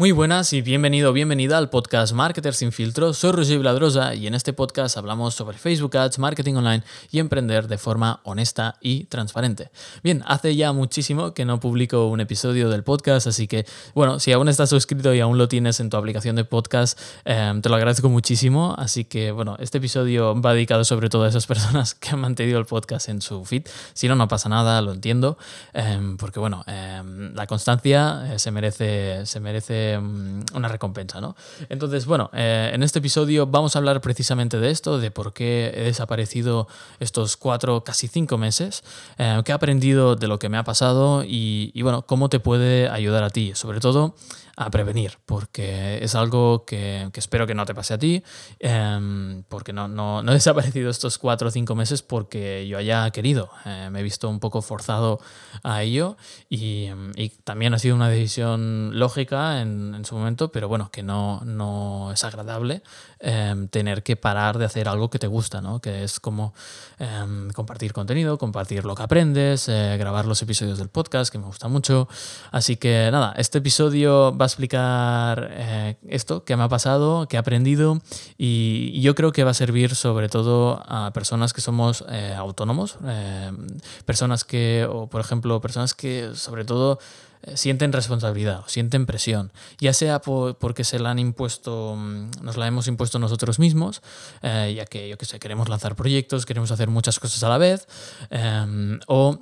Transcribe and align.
Muy 0.00 0.12
buenas 0.12 0.52
y 0.52 0.62
bienvenido 0.62 1.12
bienvenida 1.12 1.58
al 1.58 1.70
podcast 1.70 2.12
Marketer 2.12 2.54
sin 2.54 2.70
filtro. 2.70 3.12
Soy 3.12 3.32
Roger 3.32 3.58
Bladrosa 3.58 4.14
y 4.14 4.28
en 4.28 4.34
este 4.34 4.52
podcast 4.52 4.96
hablamos 4.96 5.34
sobre 5.34 5.58
Facebook 5.58 5.96
Ads, 5.96 6.20
marketing 6.20 6.54
online 6.54 6.84
y 7.10 7.18
emprender 7.18 7.66
de 7.66 7.78
forma 7.78 8.20
honesta 8.22 8.76
y 8.80 9.06
transparente. 9.06 9.72
Bien, 10.04 10.22
hace 10.28 10.54
ya 10.54 10.72
muchísimo 10.72 11.34
que 11.34 11.44
no 11.44 11.58
publico 11.58 12.06
un 12.06 12.20
episodio 12.20 12.70
del 12.70 12.84
podcast, 12.84 13.26
así 13.26 13.48
que 13.48 13.66
bueno, 13.92 14.20
si 14.20 14.30
aún 14.30 14.48
estás 14.48 14.70
suscrito 14.70 15.12
y 15.14 15.18
aún 15.18 15.36
lo 15.36 15.48
tienes 15.48 15.80
en 15.80 15.90
tu 15.90 15.96
aplicación 15.96 16.36
de 16.36 16.44
podcast, 16.44 16.96
em, 17.24 17.60
te 17.60 17.68
lo 17.68 17.74
agradezco 17.74 18.08
muchísimo. 18.08 18.76
Así 18.78 19.04
que 19.04 19.32
bueno, 19.32 19.56
este 19.58 19.78
episodio 19.78 20.40
va 20.40 20.52
dedicado 20.52 20.84
sobre 20.84 21.08
todo 21.08 21.24
a 21.24 21.28
esas 21.28 21.46
personas 21.48 21.96
que 21.96 22.10
han 22.10 22.20
mantenido 22.20 22.60
el 22.60 22.66
podcast 22.66 23.08
en 23.08 23.20
su 23.20 23.44
feed. 23.44 23.66
Si 23.94 24.06
no, 24.06 24.14
no 24.14 24.28
pasa 24.28 24.48
nada, 24.48 24.80
lo 24.80 24.92
entiendo, 24.92 25.38
em, 25.72 26.16
porque 26.18 26.38
bueno, 26.38 26.62
em, 26.68 27.34
la 27.34 27.48
constancia 27.48 28.32
eh, 28.32 28.38
se 28.38 28.52
merece, 28.52 29.26
se 29.26 29.40
merece 29.40 29.87
Mm, 29.96 30.44
una 30.54 30.68
recompensa, 30.68 31.20
¿no? 31.20 31.36
Entonces, 31.68 32.06
bueno, 32.06 32.30
eh, 32.32 32.70
en 32.72 32.82
este 32.82 32.98
episodio 32.98 33.46
vamos 33.46 33.76
a 33.76 33.78
hablar 33.78 34.00
precisamente 34.00 34.58
de 34.58 34.70
esto, 34.70 34.98
de 34.98 35.10
por 35.10 35.32
qué 35.32 35.72
he 35.74 35.84
desaparecido 35.84 36.68
estos 37.00 37.36
cuatro, 37.36 37.84
casi 37.84 38.08
cinco 38.08 38.38
meses, 38.38 38.82
eh, 39.18 39.40
qué 39.44 39.52
he 39.52 39.54
aprendido 39.54 40.16
de 40.16 40.26
lo 40.26 40.38
que 40.38 40.48
me 40.48 40.56
ha 40.56 40.64
pasado 40.64 41.24
y, 41.24 41.70
y, 41.74 41.82
bueno, 41.82 42.02
cómo 42.02 42.28
te 42.28 42.40
puede 42.40 42.88
ayudar 42.88 43.24
a 43.24 43.30
ti, 43.30 43.52
sobre 43.54 43.80
todo 43.80 44.14
a 44.58 44.70
prevenir, 44.70 45.18
porque 45.24 46.02
es 46.02 46.16
algo 46.16 46.64
que, 46.64 47.08
espero 47.14 47.46
que 47.46 47.54
no 47.54 47.64
te 47.64 47.76
pase 47.76 47.94
a 47.94 47.98
ti, 47.98 48.24
em, 48.58 49.44
porque 49.44 49.72
no, 49.72 49.86
no, 49.86 50.20
he 50.20 50.34
desaparecido 50.34 50.90
estos 50.90 51.16
cuatro 51.16 51.46
o 51.46 51.50
cinco 51.52 51.76
meses 51.76 52.02
porque 52.02 52.66
yo 52.66 52.76
haya 52.76 53.08
querido. 53.10 53.50
Me 53.64 54.00
he 54.00 54.02
visto 54.02 54.28
un 54.28 54.40
poco 54.40 54.60
forzado 54.60 55.20
a 55.62 55.82
ello 55.82 56.16
y, 56.50 56.88
también 57.44 57.72
ha 57.72 57.78
sido 57.78 57.94
una 57.94 58.08
decisión 58.08 58.98
lógica 58.98 59.60
en, 59.60 59.77
su 60.04 60.16
momento, 60.16 60.50
pero 60.50 60.68
bueno, 60.68 60.90
que 60.90 61.02
no, 61.02 61.40
no 61.44 62.10
es 62.12 62.24
agradable 62.24 62.82
em, 63.20 63.68
tener 63.68 64.02
que 64.02 64.16
parar 64.16 64.58
de 64.58 64.64
hacer 64.64 64.88
algo 64.88 65.08
que 65.10 65.18
te 65.18 65.28
gusta, 65.28 65.60
¿no? 65.60 65.80
que 65.80 66.04
es 66.04 66.20
como 66.20 66.52
em, 66.98 67.50
compartir 67.50 67.92
contenido, 67.92 68.38
compartir 68.38 68.84
lo 68.84 68.94
que 68.94 69.02
aprendes, 69.04 69.68
eh, 69.68 69.96
grabar 69.98 70.26
los 70.26 70.42
episodios 70.42 70.78
del 70.78 70.88
podcast, 70.88 71.30
que 71.30 71.38
me 71.38 71.46
gusta 71.46 71.68
mucho. 71.68 72.08
Así 72.50 72.76
que 72.76 73.08
nada, 73.12 73.34
este 73.36 73.58
episodio 73.58 74.36
va 74.36 74.48
explicar 74.48 75.48
eh, 75.52 75.96
esto, 76.08 76.44
qué 76.44 76.56
me 76.56 76.64
ha 76.64 76.68
pasado, 76.68 77.28
qué 77.28 77.36
he 77.36 77.38
aprendido 77.38 78.00
y, 78.36 79.00
yo 79.00 79.14
creo 79.14 79.30
que 79.30 79.44
va 79.44 79.52
a 79.52 79.54
servir 79.54 79.94
sobre 79.94 80.28
todo 80.28 80.82
a 80.86 81.12
personas 81.12 81.52
que 81.52 81.60
somos 81.60 82.04
eh, 82.08 82.34
autónomos, 82.36 82.98
eh, 83.06 83.52
personas 84.04 84.44
que, 84.44 84.86
o 84.90 85.06
por 85.08 85.20
ejemplo, 85.20 85.60
personas 85.60 85.94
que 85.94 86.30
sobre 86.34 86.64
todo 86.64 86.98
sienten 87.56 87.92
responsabilidad 87.92 88.60
o 88.60 88.68
sienten 88.68 89.06
presión, 89.06 89.52
ya 89.78 89.92
sea 89.92 90.20
porque 90.20 90.84
se 90.84 90.98
la 90.98 91.10
han 91.10 91.18
impuesto, 91.18 91.96
mm, 91.96 92.30
nos 92.42 92.56
la 92.56 92.66
hemos 92.66 92.88
impuesto 92.88 93.18
nosotros 93.18 93.58
mismos, 93.58 94.02
ya 94.42 94.84
que 94.86 95.08
yo 95.08 95.18
que 95.18 95.26
sé, 95.26 95.38
queremos 95.38 95.68
lanzar 95.68 95.96
proyectos, 95.96 96.46
queremos 96.46 96.70
hacer 96.70 96.88
muchas 96.88 97.18
cosas 97.18 97.42
a 97.42 97.48
la 97.48 97.58
vez, 97.58 97.86
o 99.06 99.38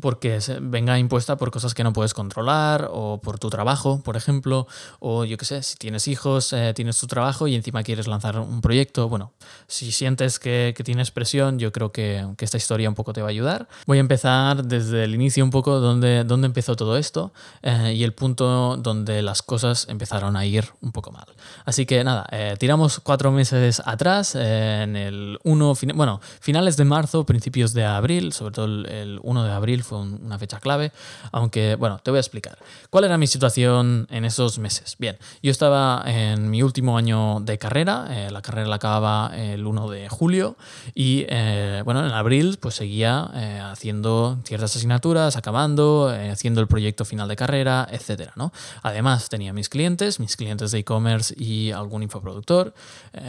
porque 0.00 0.38
venga 0.60 0.98
impuesta 0.98 1.36
por 1.36 1.50
cosas 1.50 1.74
que 1.74 1.84
no 1.84 1.92
puedes 1.92 2.14
controlar 2.14 2.88
o 2.92 3.20
por 3.20 3.38
tu 3.38 3.50
trabajo, 3.50 4.00
por 4.02 4.16
ejemplo, 4.16 4.66
o 5.00 5.24
yo 5.24 5.36
qué 5.36 5.44
sé, 5.44 5.62
si 5.62 5.76
tienes 5.76 6.08
hijos, 6.08 6.52
eh, 6.52 6.72
tienes 6.74 6.98
tu 6.98 7.06
trabajo 7.06 7.46
y 7.46 7.54
encima 7.54 7.82
quieres 7.82 8.06
lanzar 8.06 8.38
un 8.38 8.60
proyecto, 8.60 9.08
bueno, 9.08 9.32
si 9.66 9.92
sientes 9.92 10.38
que, 10.38 10.74
tienes 10.84 11.10
presión, 11.10 11.58
yo 11.58 11.72
creo 11.72 11.90
que, 11.90 12.26
esta 12.38 12.58
historia 12.58 12.88
un 12.88 12.94
poco 12.94 13.12
te 13.12 13.22
va 13.22 13.26
a 13.26 13.30
ayudar. 13.30 13.66
Voy 13.86 13.98
a 13.98 14.00
empezar 14.00 14.64
desde 14.64 15.02
el 15.02 15.14
inicio 15.16 15.42
un 15.42 15.50
poco 15.50 15.80
donde, 15.80 16.22
donde 16.22 16.46
empezó 16.46 16.76
todo 16.76 16.96
esto 16.96 17.32
eh, 17.62 17.92
y 17.96 18.04
el 18.04 18.12
punto 18.12 18.76
donde 18.76 19.20
las 19.20 19.42
cosas 19.42 19.88
empezaron 19.88 20.36
a 20.36 20.46
ir 20.46 20.66
un 20.80 20.92
poco 20.92 21.10
mal. 21.10 21.26
Así 21.64 21.86
que 21.86 22.04
nada, 22.04 22.24
eh, 22.30 22.54
tiramos 22.56 23.00
cuatro 23.00 23.32
meses 23.32 23.82
atrás, 23.84 24.36
en 24.36 24.94
el 24.94 25.38
1, 25.42 25.74
bueno, 25.94 26.20
finales 26.40 26.76
de 26.76 26.84
marzo, 26.84 27.26
principios 27.26 27.72
de 27.72 27.84
abril, 27.84 28.32
sobre 28.32 28.52
todo 28.52 28.66
el, 28.66 28.86
el 28.86 29.20
1 29.22 29.44
de 29.44 29.52
abril, 29.52 29.75
fue 29.82 29.98
una 29.98 30.38
fecha 30.38 30.60
clave, 30.60 30.92
aunque 31.32 31.76
bueno, 31.76 31.98
te 32.02 32.10
voy 32.10 32.18
a 32.18 32.20
explicar. 32.20 32.58
¿Cuál 32.90 33.04
era 33.04 33.18
mi 33.18 33.26
situación 33.26 34.06
en 34.10 34.24
esos 34.24 34.58
meses? 34.58 34.96
Bien, 34.98 35.18
yo 35.42 35.50
estaba 35.50 36.02
en 36.06 36.50
mi 36.50 36.62
último 36.62 36.96
año 36.96 37.40
de 37.40 37.58
carrera, 37.58 38.06
eh, 38.10 38.30
la 38.30 38.42
carrera 38.42 38.68
la 38.68 38.76
acababa 38.76 39.32
el 39.34 39.66
1 39.66 39.90
de 39.90 40.08
julio 40.08 40.56
y 40.94 41.24
eh, 41.28 41.82
bueno, 41.84 42.04
en 42.04 42.12
abril 42.12 42.58
pues 42.60 42.74
seguía 42.74 43.30
eh, 43.34 43.60
haciendo 43.62 44.38
ciertas 44.44 44.76
asignaturas, 44.76 45.36
acabando, 45.36 46.12
haciendo 46.30 46.60
el 46.60 46.68
proyecto 46.68 47.04
final 47.04 47.28
de 47.28 47.36
carrera, 47.36 47.86
etcétera, 47.90 48.32
¿no? 48.36 48.52
Además 48.82 49.28
tenía 49.28 49.52
mis 49.52 49.68
clientes, 49.68 50.20
mis 50.20 50.36
clientes 50.36 50.70
de 50.70 50.78
e-commerce 50.78 51.34
y 51.36 51.70
algún 51.70 52.02
infoproductor 52.02 52.74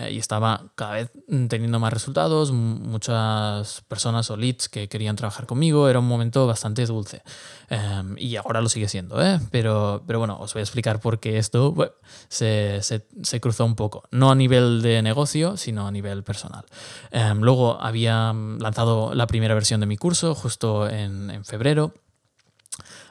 y 0.10 0.18
estaba 0.18 0.66
cada 0.76 0.94
vez 0.94 1.12
teniendo 1.50 1.80
más 1.80 1.94
resultados, 1.94 2.52
muchas 2.52 3.82
personas 3.88 4.30
o 4.30 4.38
leads 4.38 4.70
que 4.70 4.88
querían 4.88 5.16
trabajar 5.16 5.46
conmigo, 5.46 5.90
era 5.90 6.00
un 6.00 6.08
momento 6.08 6.37
bastante 6.46 6.86
dulce. 6.86 7.24
Em, 7.70 8.16
y 8.18 8.36
ahora 8.36 8.62
lo 8.62 8.70
sigue 8.70 8.88
siendo, 8.88 9.22
¿eh? 9.24 9.40
pero, 9.50 10.04
pero 10.06 10.20
bueno, 10.20 10.38
os 10.40 10.54
voy 10.54 10.60
a 10.60 10.64
explicar 10.64 11.00
por 11.00 11.20
qué 11.20 11.38
esto 11.38 11.74
se, 12.30 12.82
se, 12.82 13.40
cruzó 13.40 13.66
un 13.66 13.76
poco. 13.76 14.04
No 14.12 14.30
a 14.30 14.36
nivel 14.36 14.82
de 14.82 15.02
negocio, 15.02 15.58
sino 15.58 15.88
a 15.88 15.92
nivel 15.92 16.24
personal. 16.24 16.66
Em, 17.12 17.40
luego 17.40 17.82
había 17.82 18.34
lanzado 18.34 19.16
la 19.16 19.28
primera 19.28 19.54
versión 19.54 19.80
de 19.80 19.88
mi 19.88 19.98
curso 19.98 20.36
justo 20.36 20.88
en, 20.90 21.32
en 21.32 21.46
febrero. 21.46 21.94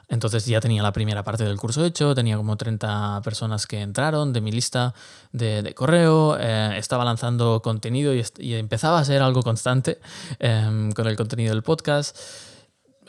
Entonces 0.09 0.45
ya 0.45 0.61
tenía 0.61 0.81
la 0.81 0.93
primera 0.93 1.23
parte 1.23 1.43
del 1.43 1.57
curso 1.57 1.83
hecho, 1.83 2.15
tenía 2.15 2.37
como 2.37 2.55
30 2.55 3.21
personas 3.23 3.67
que 3.67 3.81
entraron 3.81 4.31
de 4.31 4.39
mi 4.39 4.51
lista 4.51 4.93
de, 5.33 5.73
correo, 5.75 6.37
eh, 6.39 6.77
estaba 6.77 7.03
lanzando 7.03 7.61
contenido 7.61 8.15
y, 8.15 8.23
y, 8.37 8.53
empezaba 8.53 8.99
a 8.99 9.05
ser 9.05 9.21
algo 9.21 9.43
constante 9.43 9.99
em, 10.39 10.93
con 10.93 11.07
el 11.07 11.17
contenido 11.17 11.53
del 11.53 11.61
podcast 11.61 12.17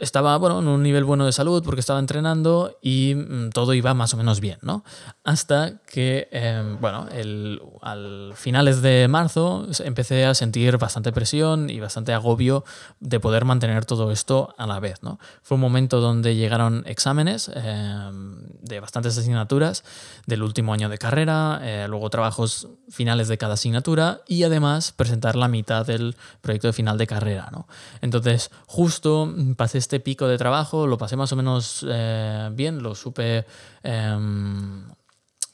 estaba 0.01 0.37
bueno, 0.37 0.61
en 0.61 0.69
un 0.69 0.83
nivel 0.83 1.05
bueno 1.05 1.27
de 1.27 1.33
salud 1.33 1.63
porque 1.63 1.81
estaba 1.81 1.99
entrenando 1.99 2.77
y 2.83 3.15
mm, 3.15 3.51
todo 3.51 3.75
iba 3.75 3.95
más 3.95 4.15
o 4.15 4.17
menos 4.17 4.41
bien, 4.41 4.59
¿no? 4.63 4.85
Hasta 5.25 5.79
que, 5.87 6.29
em, 6.31 6.81
bueno, 6.81 7.07
el, 7.13 7.61
al 7.83 8.33
finales 8.35 8.83
de 8.83 9.09
marzo 9.09 9.67
empecé 9.85 10.25
a 10.25 10.35
sentir 10.35 10.79
bastante 10.79 11.13
presión 11.13 11.71
y 11.71 11.81
bastante 11.81 12.13
agobio 12.13 12.65
de 13.01 13.21
poder 13.21 13.45
mantener 13.45 13.85
todo 13.85 14.13
esto 14.13 14.55
a 14.59 14.67
la 14.67 14.81
vez, 14.81 15.03
¿no? 15.03 15.19
Fue 15.43 15.57
un 15.57 15.61
momento 15.61 16.01
donde 16.01 16.37
llegaron 16.37 16.85
exámenes 16.87 17.51
em, 17.55 18.43
de 18.63 18.81
bastantes 18.81 19.17
asignaturas 19.19 19.85
del 20.27 20.43
último 20.43 20.73
año 20.73 20.89
de 20.89 20.99
carrera, 20.99 21.61
eh, 21.63 21.87
luego 21.89 22.11
trabajos 22.11 22.69
finales 22.89 23.29
de 23.29 23.39
cada 23.39 23.55
asignatura 23.55 24.21
y 24.27 24.43
además 24.43 24.93
presentar 24.93 25.37
la 25.37 25.49
mitad 25.49 25.87
del 25.87 26.17
proyecto 26.41 26.69
de 26.69 26.73
final 26.73 26.99
de 26.99 27.07
carrera, 27.07 27.49
¿no? 27.53 27.67
Entonces, 28.01 28.51
justo 28.67 29.35
pasé 29.57 29.79
este 29.89 30.01
pico 30.01 30.29
de 30.29 30.37
trabajo 30.37 30.87
lo 30.87 30.99
pasé 30.99 31.17
más 31.17 31.33
o 31.33 31.37
menos 31.37 31.85
eh, 31.89 32.51
bien, 32.53 32.83
lo 32.83 32.95
supe 32.95 33.47
em, 33.83 34.85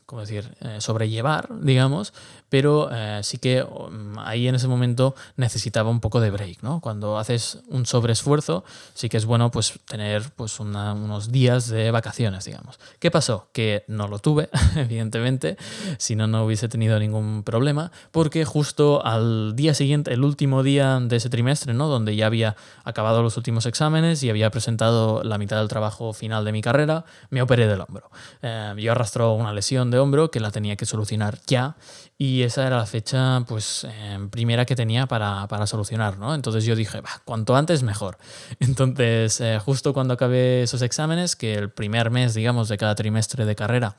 ¿cómo 0.07 0.23
decir?, 0.23 0.57
eh, 0.61 0.81
sobrellevar, 0.81 1.49
digamos, 1.61 2.13
pero 2.55 2.89
eh, 2.93 3.19
sí 3.25 3.39
que 3.39 3.65
mm, 3.65 4.17
ahí 4.21 4.47
en 4.47 4.55
ese 4.55 4.69
momento 4.69 5.17
necesitaba 5.37 5.91
un 5.91 5.99
poco 5.99 6.21
de 6.21 6.31
break, 6.31 6.63
¿no? 6.63 6.81
Cuando 6.81 7.19
haces 7.19 7.59
un 7.67 7.85
sobreesfuerzo, 7.85 8.63
sí 8.95 9.09
que 9.09 9.17
es 9.17 9.25
bueno 9.25 9.51
pues 9.51 9.81
tener 9.87 10.31
pues 10.37 10.61
unos 10.61 11.33
días 11.33 11.67
de 11.67 11.91
vacaciones, 11.91 12.45
digamos. 12.45 12.79
¿Qué 13.01 13.11
pasó? 13.11 13.49
Que 13.53 13.85
no 13.89 14.07
lo 14.07 14.21
tuve, 14.21 14.51
evidentemente, 14.77 15.57
si 15.99 16.15
no, 16.15 16.29
no 16.29 16.45
hubiese 16.45 16.69
tenido 16.69 16.97
ningún 17.01 17.43
problema, 17.43 17.91
porque 18.13 18.45
justo 18.45 19.05
al 19.05 19.57
día 19.57 19.75
siguiente, 19.75 20.15
el 20.15 20.23
último 20.23 20.63
día 20.63 21.01
de 21.01 21.17
ese 21.17 21.31
trimestre, 21.31 21.75
¿no? 21.75 21.89
Donde 21.89 22.15
ya 22.15 22.27
había 22.27 22.55
acabado 22.85 23.21
los 23.21 23.37
últimos 23.37 23.67
exámenes 23.67 24.23
y 24.23 24.31
había 24.31 24.49
presentado 24.51 25.25
la 25.25 25.39
mitad 25.39 25.57
del 25.57 25.67
trabajo 25.67 26.13
final 26.13 26.45
de 26.45 26.53
mi 26.53 26.63
carrera, 26.63 27.05
me 27.31 27.43
operé 27.43 27.67
del 27.67 27.81
hombro. 27.81 28.13
Eh, 28.43 28.75
yo 28.79 28.93
arrastró 28.93 29.33
una 29.33 29.53
lesión 29.53 29.91
de 29.91 29.99
hombro 29.99 30.31
que 30.31 30.39
la 30.39 30.53
tenía 30.53 30.77
que 30.77 30.87
solucionar 30.87 31.41
ya 31.49 31.75
y 32.17 32.44
esa 32.45 32.67
era 32.67 32.79
la 32.79 32.87
fecha 32.87 33.45
pues 33.47 33.85
em, 33.85 34.31
primera 34.31 34.65
que 34.65 34.77
tenía 34.77 35.07
para, 35.07 35.47
para, 35.49 35.67
solucionar, 35.67 36.19
¿no? 36.19 36.35
Entonces 36.35 36.65
yo 36.65 36.77
dije, 36.77 37.03
cuanto 37.25 37.57
antes 37.57 37.83
mejor. 37.83 38.19
Entonces 38.61 39.41
eh, 39.41 39.59
justo 39.59 39.93
cuando 39.93 40.15
acabé 40.15 40.63
esos 40.63 40.83
exámenes, 40.83 41.37
que 41.37 41.55
el 41.55 41.71
primer 41.71 42.11
mes, 42.11 42.35
digamos, 42.35 42.69
de 42.69 42.77
cada 42.77 42.95
trimestre 42.95 43.45
de 43.45 43.57
carrera 43.57 43.97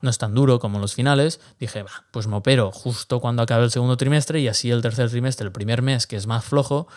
no 0.00 0.10
es 0.10 0.18
tan 0.18 0.34
duro 0.34 0.58
como 0.58 0.78
los 0.78 0.94
finales, 0.94 1.40
dije, 1.58 1.82
va, 1.82 2.04
pues 2.10 2.26
me 2.26 2.36
opero 2.36 2.72
justo 2.72 3.20
cuando 3.20 3.42
acabe 3.42 3.64
el 3.64 3.70
segundo 3.70 3.96
trimestre 3.96 4.40
y 4.40 4.48
así 4.48 4.70
el 4.70 4.82
tercer 4.82 5.10
trimestre, 5.10 5.46
el 5.46 5.52
primer 5.52 5.82
mes, 5.82 6.06
que 6.06 6.16
es 6.16 6.26
más 6.26 6.44
flojo, 6.44 6.88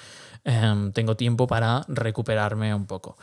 em, 0.45 0.91
tengo 0.93 1.15
tiempo 1.15 1.47
para 1.47 1.83
recuperarme 1.87 2.73
un 2.73 2.85
poco. 2.85 3.17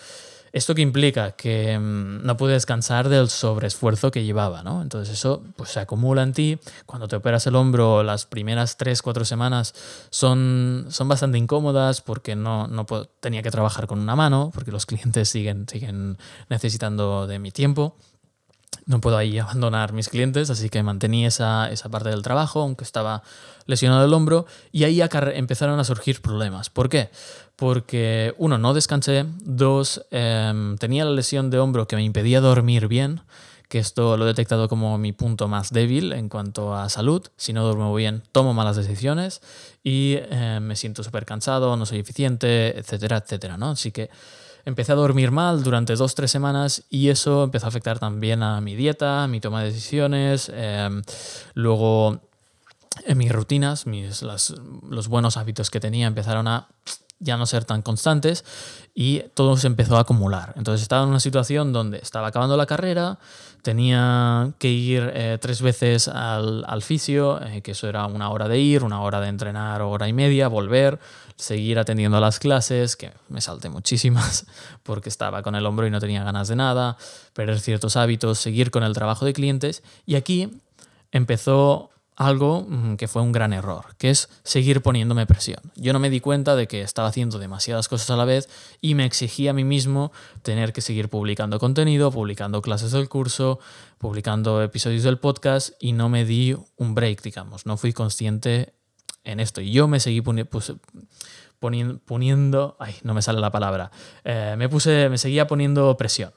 ¿Esto 0.53 0.75
que 0.75 0.83
implica? 0.83 1.33
Que 1.33 1.79
mm, 1.79 2.25
no 2.25 2.37
pude 2.37 2.55
descansar 2.55 3.09
del 3.09 3.29
sobreesfuerzo 3.29 4.11
que 4.11 4.25
llevaba, 4.25 4.63
¿no? 4.63 4.83
Entonces 4.83 5.15
eso 5.19 5.43
pues, 5.57 5.71
se 5.71 5.81
acumula 5.81 6.23
en 6.23 6.33
ti. 6.33 6.59
Cuando 6.87 7.07
te 7.09 7.17
operas 7.17 7.47
el 7.47 7.55
hombro, 7.55 8.03
las 8.03 8.27
primeras 8.27 8.77
3, 8.77 9.01
4 9.03 9.25
semanas 9.25 9.75
son, 10.11 10.87
son 10.89 11.09
bastante 11.09 11.39
incómodas 11.39 12.01
porque 12.01 12.35
no, 12.35 12.67
no 12.67 12.85
tenía 13.21 13.43
que 13.43 13.51
trabajar 13.51 13.87
con 13.87 14.01
una 14.01 14.17
mano, 14.17 14.51
porque 14.53 14.73
los 14.73 14.87
clientes 14.91 15.29
siguen, 15.29 15.69
siguen 15.69 16.19
necesitando 16.49 17.27
de 17.27 17.39
mi 17.39 17.51
tiempo. 17.53 17.97
No 18.87 19.01
puedo 19.01 19.17
ahí 19.17 19.39
abandonar 19.39 19.93
mis 19.93 20.09
clientes, 20.09 20.51
así 20.51 20.69
que 20.69 20.83
mantení 20.83 21.27
esa, 21.27 21.71
esa 21.71 21.89
parte 21.89 22.11
del 22.11 22.23
trabajo, 22.23 22.61
aunque 22.61 22.85
estaba 22.85 23.23
lesionado 23.67 24.05
el 24.05 24.13
hombro, 24.13 24.47
y 24.73 24.85
ahí 24.85 25.01
empezaron 25.35 25.79
a 25.79 25.85
surgir 25.85 26.21
problemas. 26.21 26.71
¿Por 26.71 26.89
qué? 26.89 27.11
Porque, 27.57 28.35
uno, 28.39 28.59
no 28.59 28.75
descansé, 28.75 29.27
dos, 29.45 30.05
em, 30.11 30.77
tenía 30.79 31.05
la 31.05 31.11
lesión 31.11 31.51
de 31.51 31.59
hombro 31.59 31.87
que 31.87 31.97
me 31.97 32.03
impedía 32.03 32.41
dormir 32.41 32.89
bien, 32.89 33.21
que 33.69 33.79
esto 33.79 34.17
lo 34.17 34.25
he 34.25 34.27
detectado 34.27 34.69
como 34.69 34.99
mi 34.99 35.13
punto 35.13 35.47
más 35.47 35.73
débil 35.73 36.13
en 36.13 36.29
cuanto 36.29 36.75
a 36.75 36.89
salud. 36.89 37.29
Si 37.37 37.53
no 37.53 37.63
duermo 37.65 37.95
bien, 37.95 38.25
tomo 38.33 38.53
malas 38.53 38.75
decisiones 38.75 39.43
y 39.85 40.17
em, 40.31 40.61
me 40.65 40.75
siento 40.75 41.05
súper 41.05 41.25
cansado, 41.25 41.77
no 41.77 41.87
soy 41.87 42.01
eficiente, 42.01 42.77
etcétera, 42.77 43.19
etcétera, 43.19 43.57
¿no? 43.57 43.71
Así 43.71 43.93
que 43.93 44.11
empecé 44.65 44.93
a 44.93 44.95
dormir 44.97 45.31
mal 45.31 45.63
durante 45.63 45.95
dos, 45.95 46.15
tres 46.15 46.31
semanas 46.31 46.85
y 46.91 47.09
eso 47.09 47.45
empezó 47.45 47.67
a 47.67 47.69
afectar 47.69 47.99
también 47.99 48.43
a 48.43 48.61
mi 48.61 48.77
dieta, 48.77 49.25
a 49.25 49.29
mi 49.29 49.41
toma 49.41 49.63
de 49.63 49.67
decisiones, 49.67 50.51
em, 50.55 51.03
luego 51.55 52.21
en 53.05 53.19
mis 53.19 53.33
rutinas, 53.33 53.87
mis, 53.87 54.23
los 54.23 55.09
buenos 55.09 55.37
hábitos 55.37 55.71
que 55.71 55.81
tenía 55.81 56.07
empezaron 56.07 56.49
a 56.49 56.69
ya 57.21 57.37
no 57.37 57.47
ser 57.47 57.65
tan 57.65 57.83
constantes 57.83 58.45
y 58.95 59.21
todo 59.35 59.57
se 59.57 59.67
empezó 59.67 59.97
a 59.97 60.01
acumular. 60.01 60.55
Entonces 60.57 60.83
estaba 60.83 61.05
en 61.05 61.11
una 61.11 61.21
situación 61.21 61.73
donde 61.73 61.99
estaba 61.99 62.29
acabando 62.29 62.57
la 62.57 62.67
carrera, 62.67 63.19
tenía 63.63 64.53
que 64.59 64.69
ir 64.69 65.11
eh, 65.15 65.39
tres 65.41 65.63
veces 65.63 66.09
al, 66.09 66.65
al 66.67 66.83
fisio, 66.83 67.41
eh, 67.43 67.61
que 67.61 67.73
eso 67.73 67.89
era 67.89 68.07
una 68.07 68.31
hora 68.31 68.49
de 68.49 68.59
ir, 68.59 68.83
una 68.83 69.03
hora 69.03 69.21
de 69.21 69.29
entrenar, 69.29 69.83
hora 69.83 70.09
y 70.09 70.13
media, 70.13 70.49
volver, 70.49 70.99
seguir 71.37 71.79
atendiendo 71.79 72.17
a 72.17 72.21
las 72.21 72.39
clases, 72.39 72.97
que 72.97 73.13
me 73.29 73.41
salté 73.41 73.69
muchísimas 73.69 74.47
porque 74.83 75.09
estaba 75.09 75.43
con 75.43 75.55
el 75.55 75.67
hombro 75.67 75.87
y 75.87 75.91
no 75.91 76.01
tenía 76.01 76.25
ganas 76.25 76.49
de 76.49 76.57
nada, 76.57 76.97
perder 77.35 77.61
ciertos 77.61 77.97
hábitos, 77.97 78.39
seguir 78.39 78.71
con 78.71 78.83
el 78.83 78.95
trabajo 78.95 79.25
de 79.25 79.35
clientes. 79.35 79.83
Y 80.07 80.17
aquí 80.17 80.51
empezó 81.13 81.91
algo 82.21 82.67
mm, 82.69 82.97
que 82.97 83.09
fue 83.09 83.23
un 83.23 83.33
gran 83.33 83.55
error, 83.55 83.97
que 83.97 84.11
es 84.11 84.29
seguir 84.45 84.83
poniéndome 84.83 85.27
presión. 85.27 85.61
Yo 85.75 85.95
no 85.95 85.99
me 85.99 86.11
di 86.11 86.21
cuenta 86.21 86.55
de 86.55 86.69
que 86.69 86.83
estaba 86.83 87.09
haciendo 87.09 87.39
demasiadas 87.39 87.89
cosas 87.89 88.11
a 88.11 88.17
la 88.17 88.27
vez 88.27 88.51
y 88.83 88.95
me 88.95 89.07
exigía 89.07 89.53
a 89.53 89.55
mí 89.55 89.65
mismo 89.65 90.13
tener 90.43 90.75
que 90.75 90.83
seguir 90.83 91.09
publicando 91.09 91.59
contenido, 91.59 92.13
publicando 92.13 92.61
clases 92.61 92.93
del 92.93 93.09
curso, 93.09 93.59
publicando 93.97 94.63
episodios 94.63 95.03
del 95.03 95.17
podcast 95.17 95.71
y 95.81 95.93
no 95.93 96.11
me 96.11 96.27
di 96.27 96.55
un 96.77 96.95
break, 96.95 97.23
digamos, 97.23 97.65
no 97.65 97.79
fui 97.79 97.95
consciente 97.95 98.75
en 99.25 99.41
esto. 99.41 99.63
Y 99.63 99.73
yo 99.73 99.89
me 99.89 99.99
seguí 99.99 100.21
poniendo, 102.05 102.77
ay, 102.79 102.97
no 103.03 103.15
me 103.15 103.23
sale 103.23 103.41
la 103.41 103.51
palabra, 103.51 103.91
eh, 104.25 104.57
me, 104.59 104.69
puse, 104.69 105.09
me 105.09 105.17
seguía 105.17 105.47
poniendo 105.47 105.97
presión. 105.97 106.33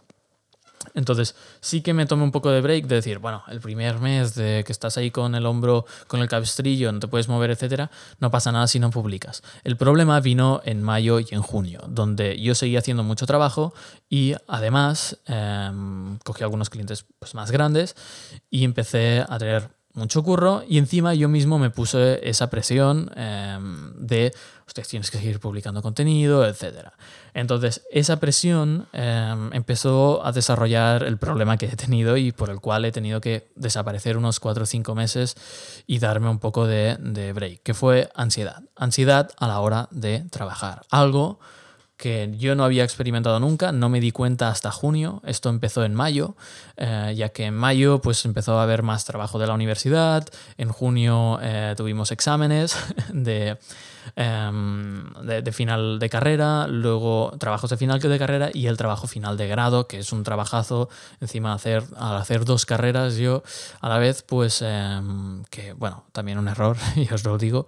Entonces, 0.94 1.36
sí 1.60 1.82
que 1.82 1.94
me 1.94 2.06
tomé 2.06 2.24
un 2.24 2.32
poco 2.32 2.52
de 2.52 2.62
break 2.62 2.86
de 2.86 2.96
decir, 2.96 3.20
bueno, 3.20 3.44
el 3.48 3.60
primer 3.60 4.00
mes 4.00 4.36
de 4.36 4.64
que 4.66 4.72
estás 4.72 4.98
ahí 4.98 5.12
con 5.12 5.36
el 5.36 5.46
hombro, 5.46 5.86
con 6.08 6.22
el 6.22 6.28
cabestrillo, 6.28 6.92
no 6.92 7.00
te 7.00 7.08
puedes 7.08 7.28
mover, 7.28 7.52
etcétera, 7.52 7.90
no 8.20 8.32
pasa 8.32 8.52
nada 8.52 8.68
si 8.68 8.80
no 8.80 8.90
publicas. 8.90 9.44
El 9.64 9.78
problema 9.78 10.20
vino 10.20 10.62
en 10.66 10.82
mayo 10.82 11.20
y 11.20 11.28
en 11.32 11.42
junio, 11.42 11.82
donde 11.88 12.40
yo 12.40 12.56
seguía 12.56 12.80
haciendo 12.80 13.04
mucho 13.04 13.26
trabajo 13.26 13.74
y 14.10 14.36
además 14.48 15.20
em, 15.26 16.18
cogí 16.20 16.44
algunos 16.44 16.70
clientes 16.70 17.06
pues, 17.20 17.34
más 17.36 17.52
grandes 17.52 17.96
y 18.50 18.64
empecé 18.64 19.26
a 19.28 19.38
tener 19.40 19.70
mucho 19.94 20.24
curro 20.24 20.64
y 20.68 20.78
encima 20.78 21.14
yo 21.14 21.30
mismo 21.30 21.60
me 21.60 21.70
puse 21.70 22.28
esa 22.28 22.50
presión 22.50 23.12
em, 23.16 23.94
de, 23.96 24.34
ustedes 24.66 24.88
tienes 24.88 25.12
que 25.12 25.20
seguir 25.20 25.40
publicando 25.40 25.82
contenido, 25.82 26.46
etc. 26.48 26.90
Entonces, 27.34 27.84
esa 27.92 28.20
presión 28.20 28.88
em, 28.92 29.54
empezó 29.54 30.26
a 30.26 30.32
desarrollar 30.32 31.04
el 31.04 31.18
problema 31.18 31.58
que 31.58 31.68
he 31.68 31.76
tenido 31.76 32.18
y 32.18 32.32
por 32.32 32.50
el 32.50 32.60
cual 32.60 32.86
he 32.86 32.92
tenido 32.92 33.22
que 33.22 33.52
desaparecer 33.56 34.18
unos 34.18 34.40
4 34.40 34.64
o 34.64 34.66
5 34.66 34.96
meses 34.96 35.36
y 35.86 36.00
darme 36.00 36.30
un 36.30 36.40
poco 36.40 36.66
de, 36.66 36.98
de 37.00 37.34
break, 37.34 37.62
que 37.62 37.74
fue 37.74 38.10
ansiedad. 38.16 38.64
Ansiedad 38.76 39.30
a 39.38 39.48
la 39.48 39.60
hora 39.60 39.88
de 39.92 40.26
trabajar. 40.32 40.82
Algo 40.90 41.40
que 41.98 42.32
yo 42.38 42.56
no 42.56 42.64
había 42.64 42.84
experimentado 42.84 43.40
nunca, 43.40 43.72
no 43.72 43.90
me 43.90 44.00
di 44.00 44.12
cuenta 44.12 44.50
hasta 44.50 44.72
junio, 44.72 45.22
esto 45.26 45.50
empezó 45.50 45.86
en 45.86 45.94
mayo, 45.94 46.36
eh, 46.76 47.14
ya 47.16 47.30
que 47.30 47.46
en 47.46 47.56
mayo 47.56 48.02
pues 48.02 48.26
empezó 48.26 48.60
a 48.60 48.64
haber 48.64 48.84
más 48.84 49.06
trabajo 49.06 49.40
de 49.40 49.48
la 49.48 49.54
universidad, 49.54 50.28
en 50.58 50.70
junio 50.70 51.40
eh, 51.42 51.74
tuvimos 51.78 52.12
exámenes 52.12 52.76
em, 53.14 53.24
de, 55.24 55.42
de, 55.42 55.52
final 55.52 56.00
de 56.00 56.10
carrera, 56.10 56.68
luego 56.68 57.34
trabajos 57.40 57.70
de 57.70 57.78
final 57.78 58.00
de 58.00 58.20
carrera 58.20 58.50
y 58.54 58.68
el 58.68 58.78
trabajo 58.78 59.08
final 59.08 59.38
de 59.38 59.48
grado, 59.48 59.88
que 59.88 60.00
es 60.00 60.12
un 60.12 60.24
trabajazo, 60.24 60.90
encima 61.22 61.54
hacer, 61.54 61.84
al 61.96 62.18
hacer 62.18 62.44
dos 62.44 62.66
carreras 62.66 63.16
yo 63.18 63.44
a 63.82 63.90
la 63.90 64.00
vez, 64.00 64.24
pues 64.24 64.62
em, 64.62 65.44
que 65.46 65.74
bueno, 65.74 66.06
también 66.12 66.38
un 66.38 66.48
error, 66.48 66.76
y 66.96 67.14
os 67.14 67.24
lo 67.24 67.38
digo. 67.38 67.68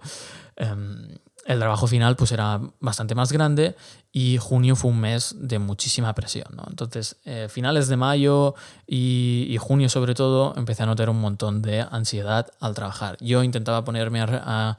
El 1.46 1.60
trabajo 1.60 1.86
final 1.86 2.16
pues 2.16 2.32
era 2.32 2.60
bastante 2.80 3.14
más 3.14 3.30
grande 3.30 3.76
y 4.12 4.36
junio 4.38 4.74
fue 4.74 4.90
un 4.90 5.00
mes 5.00 5.36
de 5.38 5.60
muchísima 5.60 6.12
presión. 6.12 6.48
¿no? 6.56 6.64
Entonces, 6.68 7.16
eh, 7.24 7.46
finales 7.48 7.86
de 7.86 7.96
mayo 7.96 8.54
y, 8.86 9.56
junio 9.60 9.88
sobre 9.88 10.14
todo, 10.14 10.54
empecé 10.56 10.82
a 10.82 10.86
notar 10.86 11.08
un 11.08 11.20
montón 11.20 11.62
de 11.62 11.86
ansiedad 11.88 12.48
al 12.58 12.74
trabajar. 12.74 13.16
Yo 13.20 13.44
intentaba 13.44 13.84
ponerme 13.84 14.20
a, 14.22 14.76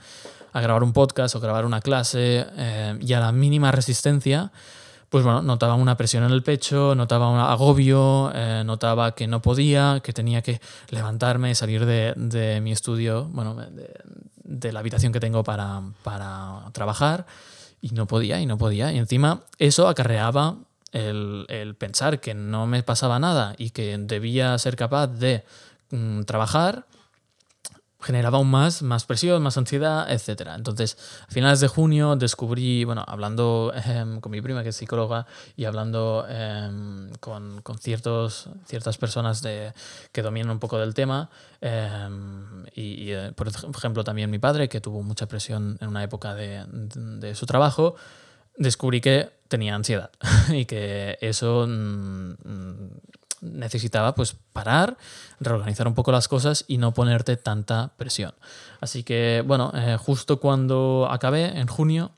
grabar 0.53 0.81
un 0.81 0.91
podcast 0.91 1.35
o 1.35 1.39
grabar 1.39 1.65
una 1.65 1.81
clase 1.81 2.47
eh, 2.57 2.97
y 2.99 3.13
a 3.13 3.19
la 3.19 3.31
mínima 3.31 3.71
resistencia, 3.71 4.51
pues 5.09 5.23
bueno, 5.23 5.43
notaba 5.43 5.75
una 5.75 5.95
presión 5.95 6.23
en 6.23 6.31
el 6.31 6.41
pecho, 6.41 6.95
notaba 6.95 7.29
un 7.29 7.39
agobio, 7.39 8.31
eh, 8.33 8.63
notaba 8.65 9.13
que 9.13 9.27
no 9.27 9.39
podía, 9.39 10.01
que 10.03 10.13
tenía 10.13 10.41
que 10.41 10.59
levantarme, 10.89 11.53
salir 11.53 11.85
de, 11.85 12.13
de 12.15 12.59
mi 12.59 12.71
estudio, 12.71 13.25
bueno, 13.25 13.55
de 14.59 14.71
la 14.71 14.80
habitación 14.80 15.13
que 15.13 15.19
tengo 15.19 15.44
para, 15.44 15.81
trabajar 16.71 17.25
y 17.81 17.89
no 17.89 18.07
podía 18.07 18.42
y 18.42 18.45
no 18.45 18.57
podía. 18.57 18.92
Y 18.92 18.98
encima 18.98 19.42
eso 19.57 19.88
acarreaba 19.88 20.57
el, 20.92 21.75
pensar 21.77 22.19
que 22.19 22.33
no 22.33 22.68
me 22.68 22.83
pasaba 22.83 23.19
nada 23.19 23.56
y 23.57 23.71
que 23.71 23.98
debía 23.98 24.57
ser 24.57 24.75
capaz 24.75 25.07
de 25.07 25.44
mm, 25.92 26.24
trabajar 26.24 26.86
generaba 27.99 28.38
aún 28.38 28.49
más, 28.49 28.81
más 28.83 29.05
presión, 29.05 29.41
más 29.41 29.57
ansiedad, 29.57 30.11
etc. 30.11 30.49
Entonces, 30.55 30.97
a 31.27 31.31
finales 31.31 31.59
de 31.59 31.67
junio 31.67 32.15
descubrí, 32.15 32.83
bueno, 32.83 33.03
hablando 33.07 33.73
em, 33.73 34.19
con 34.19 34.31
mi 34.31 34.41
prima 34.41 34.63
que 34.63 34.69
es 34.69 34.75
psicóloga 34.75 35.25
y 35.55 35.65
hablando 35.65 36.25
em, 36.29 37.11
con, 37.19 37.61
con, 37.61 37.77
ciertos, 37.79 38.49
ciertas 38.65 38.97
personas 38.97 39.41
de, 39.41 39.73
que 40.11 40.21
dominan 40.21 40.51
un 40.51 40.59
poco 40.59 40.77
del 40.77 40.94
tema, 40.94 41.29
em, 41.59 42.65
y, 42.75 43.11
eh, 43.11 43.31
por 43.35 43.47
ejemplo 43.47 44.04
también 44.04 44.30
mi 44.30 44.39
padre, 44.39 44.69
que 44.69 44.80
tuvo 44.80 45.01
mucha 45.01 45.27
presión 45.27 45.77
en 45.81 45.87
una 45.87 46.04
época 46.04 46.35
de, 46.35 46.66
de 46.68 47.35
su 47.35 47.45
trabajo, 47.45 47.95
descubrí 48.57 49.01
que 49.01 49.30
tenía 49.47 49.75
ansiedad 49.75 50.11
y 50.49 50.66
que 50.66 51.18
eso 51.21 51.66
mm, 51.68 52.33
necesitaba 53.41 54.15
pues 54.15 54.35
parar, 54.53 54.97
reorganizar 55.39 55.87
un 55.87 55.94
poco 55.94 56.11
las 56.11 56.27
cosas 56.27 56.65
y 56.67 56.77
no 56.77 56.94
ponerte 56.94 57.37
tanta 57.37 57.94
presión. 57.97 58.33
Así 58.81 59.03
que 59.03 59.44
bueno, 59.45 59.71
eh, 59.75 59.97
justo 59.99 60.39
cuando 60.39 61.07
acabé 61.09 61.59
en 61.59 61.67
junio, 61.67 62.11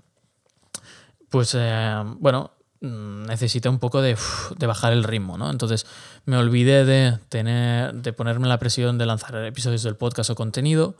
pues 1.29 1.55
eh, 1.57 2.03
bueno, 2.19 2.51
mm, 2.81 3.25
necesité 3.25 3.69
un 3.69 3.79
poco 3.79 4.01
de, 4.01 4.17
de, 4.57 4.67
bajar 4.67 4.93
el 4.93 5.03
ritmo, 5.03 5.37
¿no? 5.37 5.49
Entonces 5.49 5.85
me 6.25 6.37
olvidé 6.37 6.85
de 6.85 7.17
tener, 7.29 7.93
de 7.93 8.13
ponerme 8.13 8.47
la 8.47 8.59
presión 8.59 8.97
de 8.97 9.05
lanzar 9.05 9.35
episodios 9.45 9.83
del 9.83 9.95
podcast 9.95 10.29
o 10.29 10.35
contenido 10.35 10.95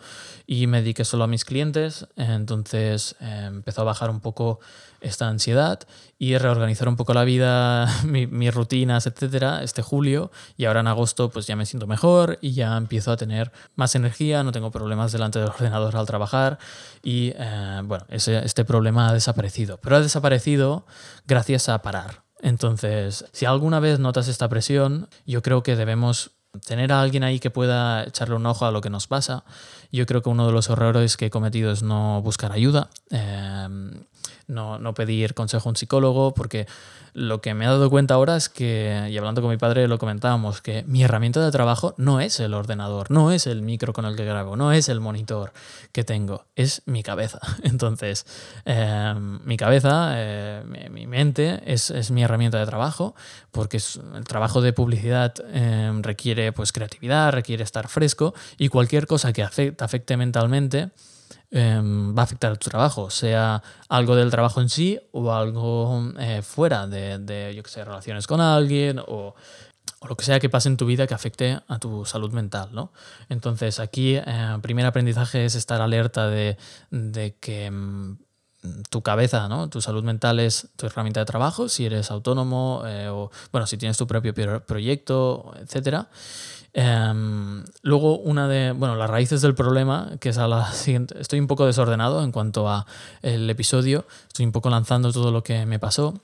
y 0.48 0.66
me 0.68 0.82
dediqué 0.82 1.06
solo 1.06 1.26
a 1.26 1.28
mis 1.28 1.46
clientes. 1.46 2.08
Entonces 2.16 3.16
eh, 3.22 3.46
empezó 3.48 3.82
a 3.82 3.86
bajar 3.86 4.10
un 4.10 4.20
poco 4.20 4.60
esta 5.02 5.28
ansiedad 5.28 5.80
y 6.18 6.38
reorganizar 6.38 6.90
un 6.90 6.96
poco 6.96 7.14
la 7.14 7.24
vida, 7.24 7.88
mis 8.04 8.54
rutinas, 8.54 9.08
etcétera, 9.08 9.64
este 9.64 9.82
julio. 9.82 10.32
Y 10.58 10.66
ahora 10.66 10.82
en 10.82 10.88
agosto, 10.88 11.30
pues 11.30 11.48
ya 11.48 11.56
me 11.56 11.66
siento 11.66 11.88
mejor 11.88 12.40
y 12.42 12.54
ya 12.54 12.76
empiezo 12.76 13.12
a 13.12 13.18
tener 13.18 13.52
más 13.76 13.96
energía, 13.96 14.44
no 14.44 14.52
tengo 14.52 14.72
problemas 14.72 15.12
delante 15.12 15.40
del 15.40 15.50
ordenador 15.50 15.96
al 15.96 16.06
trabajar. 16.06 16.58
Y 17.04 17.32
eh, 17.36 17.82
bueno, 17.84 18.06
ese, 18.10 18.44
este 18.44 18.66
problema 18.66 19.10
ha 19.10 19.14
desaparecido. 19.14 19.78
Pero 19.78 19.98
ha 19.98 20.02
desaparecido 20.02 20.86
gracias 21.28 21.69
a 21.69 21.69
parar. 21.78 22.24
Entonces, 22.42 23.26
si 23.32 23.46
alguna 23.46 23.80
vez 23.80 24.00
notas 24.00 24.28
esta 24.28 24.50
presión, 24.50 25.08
yo 25.26 25.42
creo 25.42 25.62
que 25.64 25.76
debemos 25.76 26.32
tener 26.66 26.92
a 26.92 27.02
alguien 27.02 27.24
ahí 27.24 27.40
que 27.40 27.52
pueda 27.52 28.04
echarle 28.04 28.36
un 28.36 28.46
ojo 28.46 28.66
a 28.66 28.72
lo 28.72 28.82
que 28.82 28.90
nos 28.90 29.08
pasa. 29.08 29.44
Yo 29.92 30.06
creo 30.06 30.22
que 30.22 30.30
uno 30.30 30.48
de 30.48 30.54
los 30.54 30.70
errores 30.70 31.18
que 31.18 31.28
he 31.28 31.30
cometido 31.30 31.72
es 31.72 31.84
no 31.84 32.22
buscar 32.22 32.52
ayuda. 32.52 32.90
Em, 33.12 34.04
no, 34.48 34.80
no 34.80 34.94
pedir 34.94 35.34
consejo 35.34 35.70
a 35.70 35.72
un 35.72 35.76
psicólogo, 35.76 36.34
porque 36.34 36.68
lo 37.14 37.42
que 37.42 37.54
me 37.54 37.66
he 37.66 37.68
dado 37.68 37.90
cuenta 37.90 38.14
ahora 38.14 38.36
es 38.36 38.50
que, 38.50 39.08
y 39.10 39.18
hablando 39.18 39.42
con 39.42 39.50
mi 39.50 39.58
padre 39.58 39.88
lo 39.88 39.98
comentábamos, 39.98 40.62
que 40.62 40.84
mi 40.88 41.04
herramienta 41.04 41.44
de 41.44 41.52
trabajo 41.52 41.94
no 41.98 42.22
es 42.22 42.40
el 42.40 42.54
ordenador, 42.54 43.10
no 43.12 43.32
es 43.32 43.48
el 43.48 43.62
micro 43.62 43.94
con 43.94 44.06
el 44.06 44.16
que 44.16 44.26
grabo, 44.26 44.56
no 44.56 44.72
es 44.72 44.90
el 44.90 45.00
monitor 45.00 45.52
que 45.92 46.04
tengo, 46.04 46.46
es 46.56 46.82
mi 46.86 47.04
cabeza. 47.04 47.40
Entonces, 47.64 48.26
em, 48.66 49.40
mi 49.44 49.58
cabeza, 49.58 50.12
eh, 50.14 50.64
mi, 50.90 51.08
mente 51.08 51.62
es, 51.66 51.90
es, 51.90 52.12
mi 52.12 52.24
herramienta 52.24 52.60
de 52.60 52.66
trabajo, 52.66 53.16
porque 53.52 53.78
el 54.16 54.26
trabajo 54.26 54.62
de 54.62 54.74
publicidad 54.74 55.34
em, 55.52 56.02
requiere 56.04 56.52
pues, 56.52 56.72
creatividad, 56.72 57.32
requiere 57.32 57.64
estar 57.64 57.88
fresco 57.88 58.34
y 58.58 58.70
cualquier 58.70 59.08
cosa 59.08 59.34
que 59.34 59.44
afecte, 59.44 59.84
afecte 59.84 60.18
mentalmente, 60.18 60.92
Em, 61.52 62.16
va 62.16 62.22
a 62.22 62.26
afectar 62.26 62.52
a 62.52 62.56
tu 62.56 62.70
trabajo, 62.70 63.10
sea 63.10 63.64
algo 63.88 64.16
del 64.16 64.30
trabajo 64.30 64.62
en 64.62 64.70
sí 64.70 65.00
o 65.12 65.32
algo 65.32 66.12
eh, 66.20 66.44
fuera 66.44 66.86
de, 66.86 67.54
yo 67.56 67.64
que 67.64 67.70
sé, 67.72 67.84
relaciones 67.84 68.28
con 68.28 68.40
alguien 68.40 69.00
o, 69.00 69.34
lo 70.08 70.16
que 70.16 70.24
sea 70.24 70.40
que 70.40 70.48
pase 70.48 70.70
en 70.70 70.78
tu 70.78 70.86
vida 70.86 71.08
que 71.08 71.16
afecte 71.16 71.60
a 71.68 71.80
tu 71.80 72.06
salud 72.06 72.32
mental, 72.32 72.70
¿no? 72.72 72.94
Entonces 73.30 73.80
aquí 73.80 74.16
eh, 74.16 74.58
primer 74.62 74.86
aprendizaje 74.86 75.44
es 75.44 75.56
estar 75.56 75.82
alerta 75.82 76.30
de, 76.30 76.56
que 77.40 77.66
em, 77.66 78.18
tu 78.92 79.02
cabeza, 79.02 79.48
¿no? 79.48 79.70
Tu 79.70 79.82
salud 79.82 80.04
mental 80.04 80.40
es 80.40 80.70
tu 80.76 80.86
herramienta 80.86 81.20
de 81.22 81.26
trabajo, 81.26 81.68
si 81.68 81.86
eres 81.86 82.12
autónomo 82.12 82.84
eh, 82.86 83.10
o, 83.10 83.32
bueno, 83.52 83.66
si 83.66 83.78
tienes 83.78 83.98
tu 83.98 84.06
propio 84.06 84.34
proyecto, 84.66 85.52
etcétera. 85.60 86.10
Em, 86.74 87.64
luego, 87.82 88.20
una 88.20 88.48
de, 88.48 88.72
bueno, 88.72 88.96
las 88.96 89.10
raíces 89.10 89.42
del 89.42 89.56
problema, 89.56 90.12
que 90.20 90.30
es 90.30 90.38
a 90.38 90.48
la 90.48 90.72
siguiente, 90.72 91.20
estoy 91.20 91.40
un 91.40 91.48
poco 91.48 91.66
desordenado 91.66 92.24
en 92.24 92.32
cuanto 92.32 92.70
a 92.70 92.86
el 93.22 93.50
episodio, 93.50 94.06
estoy 94.28 94.46
un 94.46 94.52
poco 94.52 94.70
lanzando 94.70 95.12
todo 95.12 95.32
lo 95.32 95.44
que 95.44 95.66
me 95.66 95.80
pasó. 95.80 96.22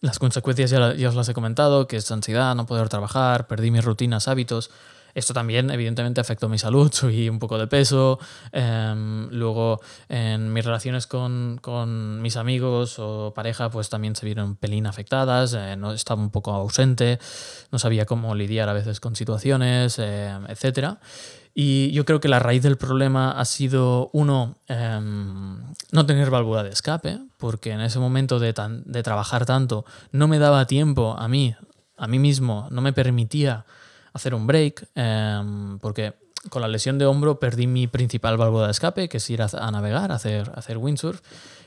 Las 0.00 0.18
consecuencias 0.18 0.70
ya, 0.70 0.94
ya 0.94 1.08
os 1.08 1.14
las 1.14 1.28
he 1.28 1.34
comentado, 1.34 1.86
que 1.88 1.96
es 1.96 2.10
ansiedad, 2.10 2.54
no 2.54 2.66
poder 2.66 2.88
trabajar, 2.88 3.46
perdí 3.46 3.70
mis 3.70 3.84
rutinas, 3.84 4.28
hábitos, 4.28 4.70
esto 5.18 5.34
también, 5.34 5.70
evidentemente, 5.70 6.20
afectó 6.20 6.48
mi 6.48 6.58
salud, 6.58 6.90
subí 6.92 7.28
un 7.28 7.38
poco 7.38 7.58
de 7.58 7.66
peso. 7.66 8.18
Em, 8.52 9.28
luego, 9.30 9.80
en 10.08 10.52
mis 10.52 10.64
relaciones 10.64 11.06
con, 11.06 11.58
con, 11.60 12.22
mis 12.22 12.36
amigos 12.36 12.98
o 12.98 13.32
pareja, 13.34 13.70
pues 13.70 13.88
también 13.88 14.16
se 14.16 14.24
vieron 14.26 14.56
pelín 14.56 14.86
afectadas. 14.86 15.54
Eh, 15.54 15.76
no, 15.76 15.92
estaba 15.92 16.20
un 16.22 16.30
poco 16.30 16.52
ausente, 16.52 17.18
no 17.70 17.78
sabía 17.78 18.06
cómo 18.06 18.34
lidiar 18.34 18.68
a 18.68 18.72
veces 18.72 19.00
con 19.00 19.16
situaciones, 19.16 19.98
eh, 19.98 20.36
etc. 20.48 20.98
Y 21.54 21.90
yo 21.90 22.04
creo 22.04 22.20
que 22.20 22.28
la 22.28 22.38
raíz 22.38 22.62
del 22.62 22.76
problema 22.76 23.32
ha 23.32 23.44
sido, 23.44 24.10
uno, 24.12 24.58
em, 24.68 25.58
no 25.90 26.06
tener 26.06 26.30
válvula 26.30 26.62
de 26.62 26.70
escape, 26.70 27.18
porque 27.36 27.72
en 27.72 27.80
ese 27.80 27.98
momento 27.98 28.38
de, 28.38 28.54
de 28.84 29.02
trabajar 29.02 29.44
tanto 29.44 29.84
no 30.12 30.28
me 30.28 30.38
daba 30.38 30.66
tiempo 30.66 31.16
a 31.18 31.26
mí, 31.26 31.56
a 31.96 32.06
mí 32.06 32.20
mismo, 32.20 32.68
no 32.70 32.80
me 32.80 32.92
permitía 32.92 33.66
hacer 34.12 34.34
un 34.34 34.46
break, 34.46 34.88
em, 34.94 35.78
porque 35.78 36.14
con 36.50 36.62
la 36.62 36.68
lesión 36.68 36.98
de 36.98 37.06
hombro 37.06 37.40
perdí 37.40 37.66
mi 37.66 37.86
principal 37.86 38.36
válvula 38.36 38.66
de 38.66 38.72
escape, 38.72 39.08
que 39.08 39.16
es 39.16 39.30
ir 39.30 39.42
a, 39.42 39.70
navegar, 39.70 40.12
a 40.12 40.16
hacer, 40.16 40.50
hacer 40.54 40.78
windsurf. 40.78 41.20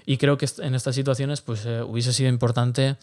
Y 0.05 0.17
creo 0.17 0.37
que 0.37 0.47
en 0.59 0.75
estas 0.75 0.95
situaciones 0.95 1.41
pues, 1.41 1.65
eh, 1.65 1.81
hubiese 1.83 2.13
sido 2.13 2.29
importante 2.29 2.97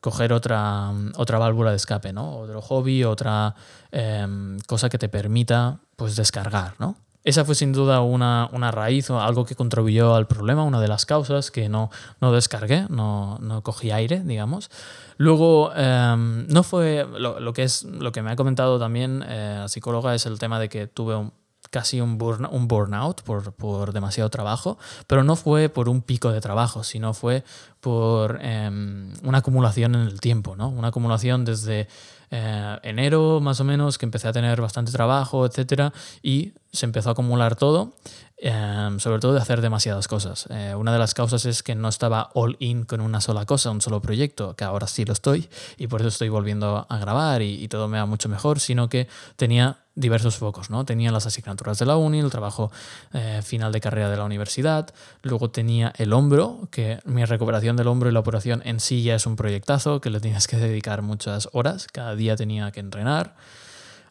coger 0.00 0.32
otra, 0.32 0.90
otra 1.16 1.38
válvula 1.38 1.70
de 1.70 1.76
escape, 1.76 2.12
¿no? 2.12 2.38
Otro 2.38 2.60
hobby, 2.62 3.04
otra 3.04 3.54
em, 3.92 4.58
cosa 4.66 4.88
que 4.88 4.98
te 4.98 5.08
permita 5.08 5.78
pues, 5.96 6.16
descargar, 6.16 6.74
¿no? 6.78 6.96
Esa 7.22 7.44
fue 7.44 7.54
sin 7.54 7.72
duda 7.72 8.00
una, 8.00 8.70
raíz 8.70 9.10
o 9.10 9.20
algo 9.20 9.44
que 9.44 9.54
contribuyó 9.54 10.14
al 10.14 10.26
problema, 10.26 10.64
una 10.64 10.80
de 10.80 10.88
las 10.88 11.04
causas 11.04 11.50
que 11.50 11.68
no, 11.68 11.90
no 12.20 12.32
descargué, 12.32 12.86
no, 12.88 13.38
no 13.40 13.62
cogí 13.62 13.90
aire, 13.90 14.22
digamos. 14.24 14.70
Luego, 15.18 15.70
em, 15.74 16.46
no 16.48 16.62
fue 16.62 17.06
lo, 17.18 17.52
que 17.52 17.62
es 17.62 17.82
lo 17.84 18.10
que 18.12 18.22
me 18.22 18.30
ha 18.30 18.36
comentado 18.36 18.78
también 18.78 19.22
eh, 19.28 19.56
la 19.60 19.68
psicóloga 19.68 20.14
es 20.14 20.24
el 20.24 20.38
tema 20.38 20.58
de 20.58 20.70
que 20.70 20.86
tuve 20.86 21.30
casi 21.70 22.00
un, 22.00 22.18
un 22.50 22.68
burnout 22.68 23.22
por, 23.22 23.52
por, 23.52 23.92
demasiado 23.92 24.30
trabajo, 24.30 24.78
pero 25.06 25.22
no 25.22 25.36
fue 25.36 25.68
por 25.68 25.88
un 25.90 26.00
pico 26.00 26.32
de 26.32 26.40
trabajo, 26.40 26.84
sino 26.84 27.12
fue 27.12 27.44
por 27.80 28.38
em, 28.42 29.12
una 29.22 29.38
acumulación 29.38 29.94
en 29.94 30.02
el 30.02 30.20
tiempo, 30.20 30.56
¿no? 30.56 30.70
Una 30.70 30.88
acumulación 30.88 31.44
desde 31.44 31.86
eh, 32.30 32.78
enero 32.82 33.40
más 33.40 33.60
o 33.60 33.64
menos, 33.64 33.98
que 33.98 34.06
empecé 34.06 34.28
a 34.28 34.32
tener 34.32 34.60
bastante 34.60 34.92
trabajo, 34.92 35.46
etcétera, 35.46 35.92
y 36.22 36.52
se 36.72 36.86
empezó 36.86 37.08
a 37.08 37.12
acumular 37.12 37.56
todo, 37.56 37.92
eh, 38.40 38.90
sobre 38.98 39.20
todo 39.20 39.34
de 39.34 39.40
hacer 39.40 39.60
demasiadas 39.60 40.08
cosas. 40.08 40.46
Eh, 40.50 40.74
una 40.74 40.92
de 40.92 40.98
las 40.98 41.14
causas 41.14 41.44
es 41.46 41.62
que 41.62 41.74
no 41.74 41.88
estaba 41.88 42.30
all 42.34 42.56
in 42.58 42.84
con 42.84 43.00
una 43.00 43.20
sola 43.20 43.46
cosa, 43.46 43.70
un 43.70 43.80
solo 43.80 44.00
proyecto, 44.00 44.56
que 44.56 44.64
ahora 44.64 44.86
sí 44.86 45.04
lo 45.04 45.12
estoy, 45.12 45.48
y 45.76 45.86
por 45.86 46.00
eso 46.00 46.08
estoy 46.08 46.28
volviendo 46.28 46.86
a 46.88 46.98
grabar 46.98 47.42
y, 47.42 47.62
y 47.62 47.68
todo 47.68 47.88
me 47.88 47.98
va 47.98 48.06
mucho 48.06 48.28
mejor, 48.28 48.60
sino 48.60 48.88
que 48.88 49.08
tenía 49.36 49.78
diversos 49.94 50.36
focos, 50.36 50.70
¿no? 50.70 50.84
Tenía 50.84 51.12
las 51.12 51.26
asignaturas 51.26 51.78
de 51.78 51.86
la 51.86 51.96
uni, 51.96 52.20
el 52.20 52.30
trabajo 52.30 52.70
eh, 53.12 53.40
final 53.44 53.72
de 53.72 53.80
carrera 53.80 54.10
de 54.10 54.16
la 54.16 54.24
universidad, 54.24 54.92
luego 55.22 55.50
tenía 55.50 55.92
el 55.98 56.12
hombro, 56.12 56.68
que 56.70 57.00
mi 57.04 57.24
recuperación 57.24 57.76
del 57.76 57.88
hombro 57.88 58.08
y 58.08 58.12
la 58.12 58.20
operación 58.20 58.62
en 58.64 58.80
sí 58.80 59.02
ya 59.02 59.14
es 59.14 59.26
un 59.26 59.36
proyectazo, 59.36 60.00
que 60.00 60.10
le 60.10 60.20
tienes 60.20 60.46
que 60.46 60.56
dedicar 60.56 61.02
muchas 61.02 61.48
horas, 61.52 61.86
cada 61.92 62.14
día 62.16 62.36
tenía 62.36 62.70
que 62.72 62.80
entrenar. 62.80 63.34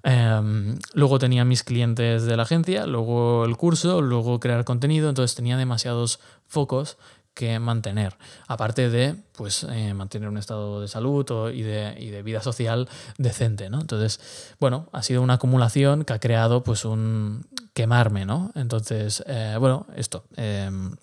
Em, 0.03 0.77
luego 0.93 1.19
tenía 1.19 1.43
mis 1.43 1.63
clientes 1.63 2.23
de 2.23 2.37
la 2.37 2.43
agencia, 2.43 2.85
luego 2.85 3.45
el 3.45 3.57
curso, 3.57 4.01
luego 4.01 4.39
crear 4.39 4.63
contenido, 4.63 5.09
entonces 5.09 5.35
tenía 5.35 5.57
demasiados 5.57 6.19
focos 6.47 6.97
que 7.39 7.57
mantener, 7.57 8.17
aparte 8.47 8.89
de 8.89 9.15
pues, 9.37 9.65
eh, 9.69 9.93
mantener 9.93 10.27
un 10.27 10.37
estado 10.37 10.81
de 10.81 10.89
salud 10.89 11.25
y, 11.53 11.61
de, 11.61 12.21
vida 12.21 12.41
social 12.41 12.89
decente. 13.17 13.69
¿no? 13.69 13.79
Entonces, 13.79 14.19
bueno, 14.59 14.89
ha 14.91 15.03
sido 15.03 15.21
una 15.21 15.35
acumulación 15.35 16.03
que 16.03 16.11
ha 16.11 16.19
creado 16.19 16.63
pues, 16.63 16.83
un 16.83 17.45
quemarme. 17.73 18.25
¿no? 18.25 18.51
Entonces, 18.55 19.23
eh, 19.25 19.55
bueno, 19.57 19.85
esto. 19.95 20.25
Em, 20.35 20.97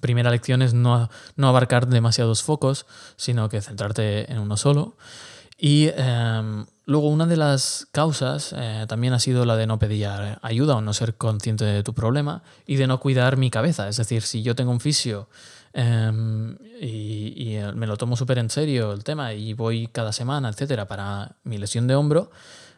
primera 0.00 0.30
lección 0.30 0.60
es 0.60 0.74
no, 0.74 1.08
no 1.36 1.48
abarcar 1.48 1.86
demasiados 1.86 2.42
focos, 2.42 2.84
sino 3.16 3.48
que 3.48 3.62
centrarte 3.62 4.30
en 4.30 4.38
uno 4.38 4.58
solo. 4.58 4.96
Y 5.58 5.90
em, 5.96 6.66
luego 6.84 7.08
una 7.08 7.26
de 7.26 7.36
las 7.36 7.86
causas 7.90 8.54
eh, 8.56 8.84
también 8.88 9.14
ha 9.14 9.18
sido 9.18 9.44
la 9.46 9.56
de 9.56 9.66
no 9.66 9.78
pedir 9.78 10.08
ayuda 10.42 10.76
o 10.76 10.80
no 10.80 10.92
ser 10.92 11.16
consciente 11.16 11.64
de 11.64 11.82
tu 11.82 11.94
problema 11.94 12.42
y 12.66 12.76
de 12.76 12.86
no 12.86 13.00
cuidar 13.00 13.36
mi 13.36 13.50
cabeza. 13.50 13.88
Es 13.88 13.96
decir, 13.96 14.22
si 14.22 14.42
yo 14.42 14.54
tengo 14.54 14.70
un 14.70 14.80
fisio 14.80 15.28
em, 15.72 16.58
y, 16.80 17.56
eh, 17.56 17.72
me 17.74 17.86
lo 17.86 17.96
tomo 17.96 18.16
súper 18.16 18.38
en 18.38 18.50
serio 18.50 18.92
el 18.92 19.02
tema 19.02 19.32
y 19.32 19.54
voy 19.54 19.88
cada 19.88 20.12
semana, 20.12 20.50
etcétera, 20.50 20.86
para 20.86 21.36
mi 21.44 21.56
lesión 21.56 21.86
de 21.86 21.94
hombro, 21.94 22.30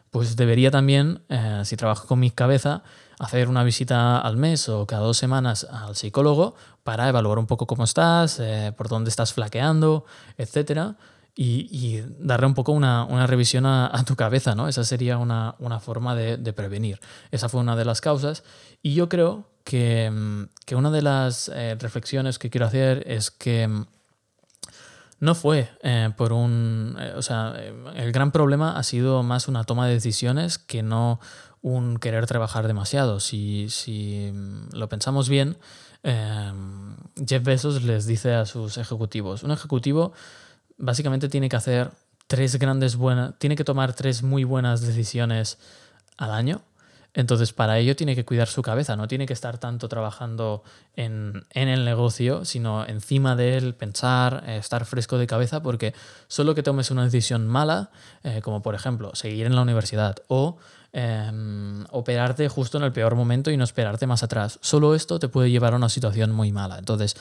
pues 0.09 0.37
debería 0.37 0.71
también, 0.71 1.21
eh, 1.29 1.61
si 1.65 1.75
trabajo 1.75 2.07
con 2.07 2.19
mi 2.19 2.31
cabeza, 2.31 2.81
hacer 3.19 3.49
una 3.49 3.63
visita 3.65 4.19
al 4.19 4.37
mes 4.37 4.69
o 4.69 4.87
cada 4.87 5.03
dos 5.03 5.17
semanas 5.17 5.67
al 5.69 5.97
psicólogo 5.97 6.55
para 6.83 7.09
evaluar 7.09 7.37
un 7.37 7.45
poco 7.45 7.67
cómo 7.67 7.83
estás, 7.83 8.41
por 8.77 8.87
dónde 8.87 9.09
estás 9.09 9.33
flaqueando, 9.33 10.05
etcétera 10.37 10.95
y, 11.35 12.01
darle 12.19 12.47
un 12.47 12.53
poco 12.53 12.71
una, 12.71 13.27
revisión 13.27 13.65
a, 13.65 14.03
tu 14.05 14.15
cabeza, 14.15 14.55
¿no? 14.55 14.67
Esa 14.67 14.83
sería 14.83 15.17
una, 15.17 15.79
forma 15.79 16.15
de, 16.15 16.53
prevenir. 16.53 16.99
Esa 17.31 17.49
fue 17.49 17.61
una 17.61 17.75
de 17.75 17.85
las 17.85 18.01
causas. 18.01 18.43
Y 18.81 18.93
yo 18.93 19.09
creo 19.09 19.47
que, 19.63 20.09
mm, 20.11 20.75
una 20.75 20.91
de 20.91 21.01
las 21.01 21.49
eh, 21.53 21.77
reflexiones 21.79 22.39
que 22.39 22.49
quiero 22.49 22.65
hacer 22.65 23.03
es 23.07 23.31
que 23.31 23.67
mm, 23.67 23.85
no 25.21 25.35
fue 25.35 25.69
eh, 25.81 26.11
por 26.17 26.33
un... 26.33 26.97
Eh, 26.99 27.13
o 27.15 27.21
sea, 27.21 27.53
el 27.95 28.11
gran 28.11 28.31
problema 28.31 28.77
ha 28.77 28.83
sido 28.83 29.23
más 29.23 29.47
una 29.47 29.63
toma 29.63 29.87
de 29.87 29.93
decisiones 29.93 30.57
que 30.57 30.83
no 30.83 31.19
un 31.61 31.97
querer 31.99 32.25
trabajar 32.25 32.67
demasiado. 32.67 33.19
Si, 33.19 33.69
si 33.69 34.31
mm, 34.33 34.75
lo 34.75 34.89
pensamos 34.89 35.29
bien, 35.29 35.57
Jeff 36.01 37.43
Bezos 37.43 37.83
les 37.83 38.05
dice 38.05 38.33
a 38.33 38.45
sus 38.45 38.77
ejecutivos, 38.77 39.43
un 39.43 39.51
ejecutivo 39.51 40.13
básicamente 40.79 41.29
tiene 41.29 41.49
que 41.49 41.55
hacer 41.55 41.91
tres 42.27 42.57
grandes 42.57 42.95
buenas, 42.95 43.37
tiene 43.37 43.55
que 43.55 43.63
tomar 43.63 43.93
tres 43.93 44.23
muy 44.23 44.43
buenas 44.43 44.81
decisiones 44.81 45.59
al 46.17 46.31
año. 46.31 46.61
Entonces, 47.19 47.53
para 47.53 47.77
ello 47.79 47.95
tiene 47.95 48.15
que 48.15 48.25
cuidar 48.25 48.47
su 48.47 48.61
cabeza, 48.61 48.95
no 48.95 49.07
tiene 49.07 49.25
que 49.25 49.33
estar 49.33 49.57
tanto 49.57 49.87
trabajando 49.89 50.63
en, 50.95 51.45
el 51.53 51.85
negocio, 51.85 52.45
sino 52.45 52.85
encima 52.85 53.35
de 53.35 53.57
él, 53.57 53.75
pensar, 53.75 54.43
eh, 54.47 54.57
estar 54.57 54.85
fresco 54.85 55.17
de 55.17 55.27
cabeza, 55.27 55.61
porque 55.61 55.93
solo 56.27 56.55
que 56.55 56.63
tomes 56.63 56.91
una 56.91 57.03
decisión 57.03 57.47
mala, 57.47 57.91
eh, 58.23 58.41
como 58.43 58.61
por 58.61 58.75
ejemplo 58.75 59.15
seguir 59.15 59.45
en 59.45 59.55
la 59.55 59.61
universidad 59.61 60.15
o 60.27 60.57
Em, 60.91 61.85
operarte 61.91 62.49
justo 62.49 62.79
en 62.79 62.83
el 62.83 62.91
peor 62.91 63.13
momento 63.13 63.51
y 63.51 63.57
no 63.57 63.63
esperarte 63.63 64.07
más 64.07 64.23
atrás. 64.23 64.57
Solo 64.61 64.95
esto 64.95 65.19
te 65.19 65.29
puede 65.29 65.51
llevar 65.51 65.73
a 65.73 65.75
una 65.75 65.89
situación 65.89 66.31
muy 66.31 66.51
mala. 66.51 66.79
Entonces, 66.79 67.15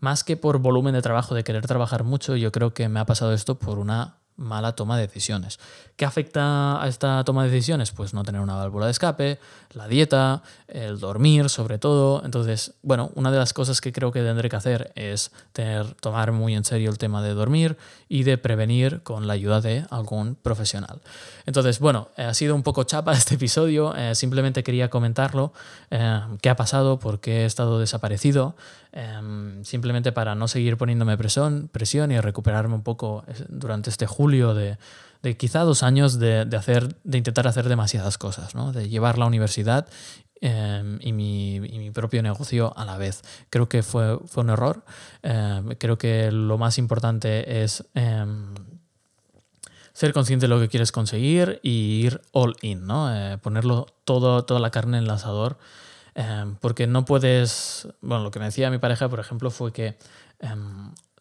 más 0.00 0.24
que 0.24 0.36
por 0.36 0.58
volumen 0.58 0.92
de 0.92 1.00
trabajo, 1.00 1.34
de 1.34 1.42
querer 1.42 1.66
trabajar 1.66 2.04
mucho, 2.04 2.36
yo 2.36 2.52
creo 2.52 2.74
que 2.74 2.88
me 2.90 3.00
ha 3.00 3.06
pasado 3.06 3.32
esto 3.32 3.58
por 3.58 3.78
una 3.78 4.18
mala 4.36 4.74
toma 4.74 4.96
de 4.96 5.06
decisiones. 5.06 5.58
¿Qué 5.96 6.04
afecta 6.04 6.82
a 6.82 6.88
esta 6.88 7.22
toma 7.24 7.44
de 7.44 7.50
decisiones? 7.50 7.92
Pues 7.92 8.14
no 8.14 8.24
tener 8.24 8.40
una 8.40 8.56
válvula 8.56 8.86
de 8.86 8.90
escape, 8.90 9.38
la 9.74 9.86
dieta, 9.86 10.42
el 10.66 10.98
dormir 10.98 11.48
sobre 11.48 11.78
todo. 11.78 12.22
Entonces, 12.24 12.74
bueno, 12.82 13.10
una 13.14 13.30
de 13.30 13.38
las 13.38 13.52
cosas 13.52 13.80
que 13.80 13.92
creo 13.92 14.10
que 14.10 14.20
tendré 14.22 14.48
que 14.48 14.56
hacer 14.56 14.92
es 14.96 15.30
tener, 15.52 15.94
tomar 15.94 16.32
muy 16.32 16.54
en 16.54 16.64
serio 16.64 16.90
el 16.90 16.98
tema 16.98 17.22
de 17.22 17.34
dormir 17.34 17.76
y 18.08 18.24
de 18.24 18.38
prevenir 18.38 19.02
con 19.02 19.26
la 19.26 19.34
ayuda 19.34 19.60
de 19.60 19.86
algún 19.90 20.34
profesional. 20.34 21.00
Entonces, 21.46 21.78
bueno, 21.78 22.08
ha 22.16 22.34
sido 22.34 22.54
un 22.54 22.62
poco 22.62 22.84
chapa 22.84 23.12
este 23.12 23.36
episodio, 23.36 23.94
eh, 23.94 24.14
simplemente 24.14 24.64
quería 24.64 24.90
comentarlo, 24.90 25.52
eh, 25.90 26.20
qué 26.40 26.50
ha 26.50 26.56
pasado, 26.56 26.98
por 26.98 27.20
qué 27.20 27.42
he 27.42 27.44
estado 27.44 27.78
desaparecido, 27.78 28.56
eh, 28.94 29.60
simplemente 29.62 30.12
para 30.12 30.34
no 30.34 30.48
seguir 30.48 30.78
poniéndome 30.78 31.18
presión, 31.18 31.68
presión 31.70 32.10
y 32.10 32.20
recuperarme 32.20 32.74
un 32.74 32.82
poco 32.82 33.24
durante 33.50 33.90
este 33.90 34.06
julio 34.06 34.54
de 34.54 34.78
de 35.24 35.38
quizá 35.38 35.60
dos 35.60 35.82
años 35.82 36.18
de, 36.18 36.46
hacer, 36.54 36.96
de 37.02 37.18
intentar 37.18 37.48
hacer 37.48 37.66
demasiadas 37.66 38.18
cosas, 38.18 38.54
¿no? 38.54 38.72
de 38.72 38.90
llevar 38.90 39.16
la 39.16 39.24
universidad 39.24 39.88
em, 40.42 40.98
y, 41.00 41.12
mi, 41.12 41.90
propio 41.92 42.22
negocio 42.22 42.76
a 42.76 42.84
la 42.84 42.98
vez. 42.98 43.22
Creo 43.48 43.66
que 43.66 43.82
fue, 43.82 44.18
fue 44.26 44.44
un 44.44 44.50
error. 44.50 44.84
Em, 45.22 45.70
creo 45.78 45.96
que 45.96 46.30
lo 46.30 46.58
más 46.58 46.76
importante 46.76 47.62
es 47.64 47.86
em, 47.94 48.54
ser 49.94 50.12
consciente 50.12 50.44
de 50.44 50.48
lo 50.48 50.60
que 50.60 50.68
quieres 50.68 50.92
conseguir 50.92 51.58
y 51.62 52.04
ir 52.04 52.20
all 52.32 52.54
in, 52.60 52.86
¿no? 52.86 53.08
Eh, 53.10 53.38
ponerlo 53.38 53.86
todo, 54.04 54.44
toda 54.44 54.60
la 54.60 54.70
carne 54.70 54.98
en 54.98 55.04
el 55.04 55.10
asador. 55.10 55.56
Porque 56.60 56.86
no 56.86 57.04
puedes. 57.04 57.88
Bueno, 58.00 58.24
lo 58.24 58.30
que 58.30 58.38
me 58.38 58.46
decía 58.46 58.70
mi 58.70 58.78
pareja, 58.78 59.08
por 59.08 59.20
ejemplo, 59.20 59.50
fue 59.50 59.72
que 59.72 59.96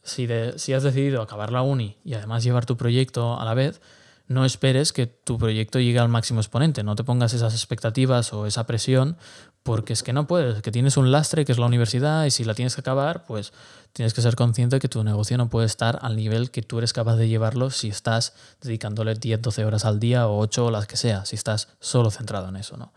si, 0.03 0.27
si 0.57 0.73
has 0.73 0.83
decidido 0.83 1.21
acabar 1.21 1.51
la 1.51 1.61
uni 1.61 1.97
y 2.03 2.13
además 2.13 2.43
llevar 2.43 2.65
tu 2.65 2.77
proyecto 2.77 3.39
a 3.39 3.45
la 3.45 3.53
vez, 3.53 3.81
no 4.27 4.45
esperes 4.45 4.93
que 4.93 5.05
tu 5.07 5.37
proyecto 5.37 5.79
llegue 5.79 5.99
al 5.99 6.09
máximo 6.09 6.39
exponente, 6.39 6.83
no 6.83 6.95
te 6.95 7.03
pongas 7.03 7.33
esas 7.33 7.53
expectativas 7.53 8.33
o 8.33 8.45
esa 8.45 8.65
presión, 8.65 9.17
porque 9.63 9.93
es 9.93 10.03
que 10.03 10.13
no 10.13 10.27
puedes, 10.27 10.61
que 10.61 10.71
tienes 10.71 10.97
un 10.97 11.11
lastre 11.11 11.45
que 11.45 11.51
es 11.51 11.57
la 11.57 11.65
universidad 11.65 12.25
y 12.25 12.31
si 12.31 12.43
la 12.43 12.53
tienes 12.53 12.75
que 12.75 12.81
acabar, 12.81 13.25
pues 13.25 13.53
tienes 13.93 14.13
que 14.13 14.21
ser 14.21 14.35
consciente 14.35 14.79
que 14.79 14.89
tu 14.89 15.03
negocio 15.03 15.37
no 15.37 15.49
puede 15.49 15.67
estar 15.67 15.99
al 16.01 16.15
nivel 16.15 16.51
que 16.51 16.61
tú 16.61 16.77
eres 16.77 16.93
capaz 16.93 17.15
de 17.15 17.27
llevarlo 17.27 17.69
si 17.69 17.89
estás 17.89 18.33
dedicándole 18.61 19.15
10, 19.15 19.41
12 19.41 19.65
horas 19.65 19.85
al 19.85 19.99
día 19.99 20.27
o 20.27 20.39
8 20.39 20.65
o 20.65 20.71
las 20.71 20.87
que 20.87 20.97
sea, 20.97 21.25
si 21.25 21.35
estás 21.35 21.69
solo 21.79 22.11
centrado 22.11 22.49
en 22.49 22.57
eso, 22.57 22.77
¿no? 22.77 22.91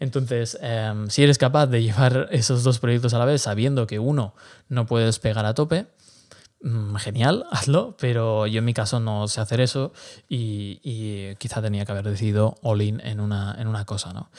Entonces, 0.00 0.58
em, 0.60 1.08
si 1.08 1.22
eres 1.22 1.38
capaz 1.38 1.66
de 1.66 1.82
llevar 1.82 2.28
esos 2.30 2.64
dos 2.64 2.78
proyectos 2.78 3.14
a 3.14 3.18
la 3.18 3.24
vez 3.24 3.42
sabiendo 3.42 3.86
que 3.86 3.98
uno 3.98 4.34
no 4.68 4.86
puedes 4.86 5.18
pegar 5.18 5.46
a 5.46 5.54
tope, 5.54 5.86
Mm, 6.62 6.96
genial, 6.96 7.44
hazlo, 7.52 7.96
pero 7.98 8.46
yo 8.46 8.58
en 8.58 8.64
mi 8.64 8.74
caso 8.74 8.98
no 8.98 9.28
sé 9.28 9.40
hacer 9.40 9.60
eso 9.60 9.92
y, 10.28 11.34
quizá 11.36 11.60
tenía 11.62 11.84
que 11.84 11.92
haber 11.92 12.04
decidido 12.04 12.56
all 12.62 12.82
in 12.82 13.00
en 13.04 13.20
una, 13.20 13.54
en 13.58 13.68
una 13.68 13.84
cosa, 13.84 14.12
¿no? 14.12 14.30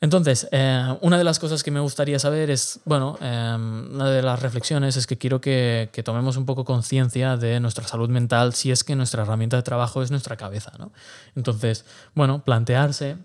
Entonces, 0.00 0.48
eh, 0.52 0.96
una 1.00 1.16
de 1.16 1.24
las 1.24 1.38
cosas 1.38 1.62
que 1.62 1.70
me 1.70 1.80
gustaría 1.80 2.18
saber 2.18 2.50
es, 2.50 2.80
bueno, 2.84 3.16
eh, 3.22 3.56
una 3.56 4.10
de 4.10 4.22
las 4.22 4.40
reflexiones 4.40 4.96
es 4.96 5.06
que 5.06 5.16
quiero 5.16 5.40
que, 5.40 5.88
que 5.92 6.02
tomemos 6.02 6.36
un 6.36 6.44
poco 6.44 6.64
conciencia 6.64 7.38
de 7.38 7.58
nuestra 7.58 7.86
salud 7.86 8.10
mental 8.10 8.52
si 8.52 8.70
es 8.70 8.84
que 8.84 8.96
nuestra 8.96 9.22
herramienta 9.22 9.56
de 9.56 9.62
trabajo 9.62 10.02
es 10.02 10.10
nuestra 10.10 10.36
cabeza, 10.36 10.72
¿no? 10.78 10.92
Entonces, 11.36 11.86
bueno, 12.14 12.44
plantearse 12.44 13.16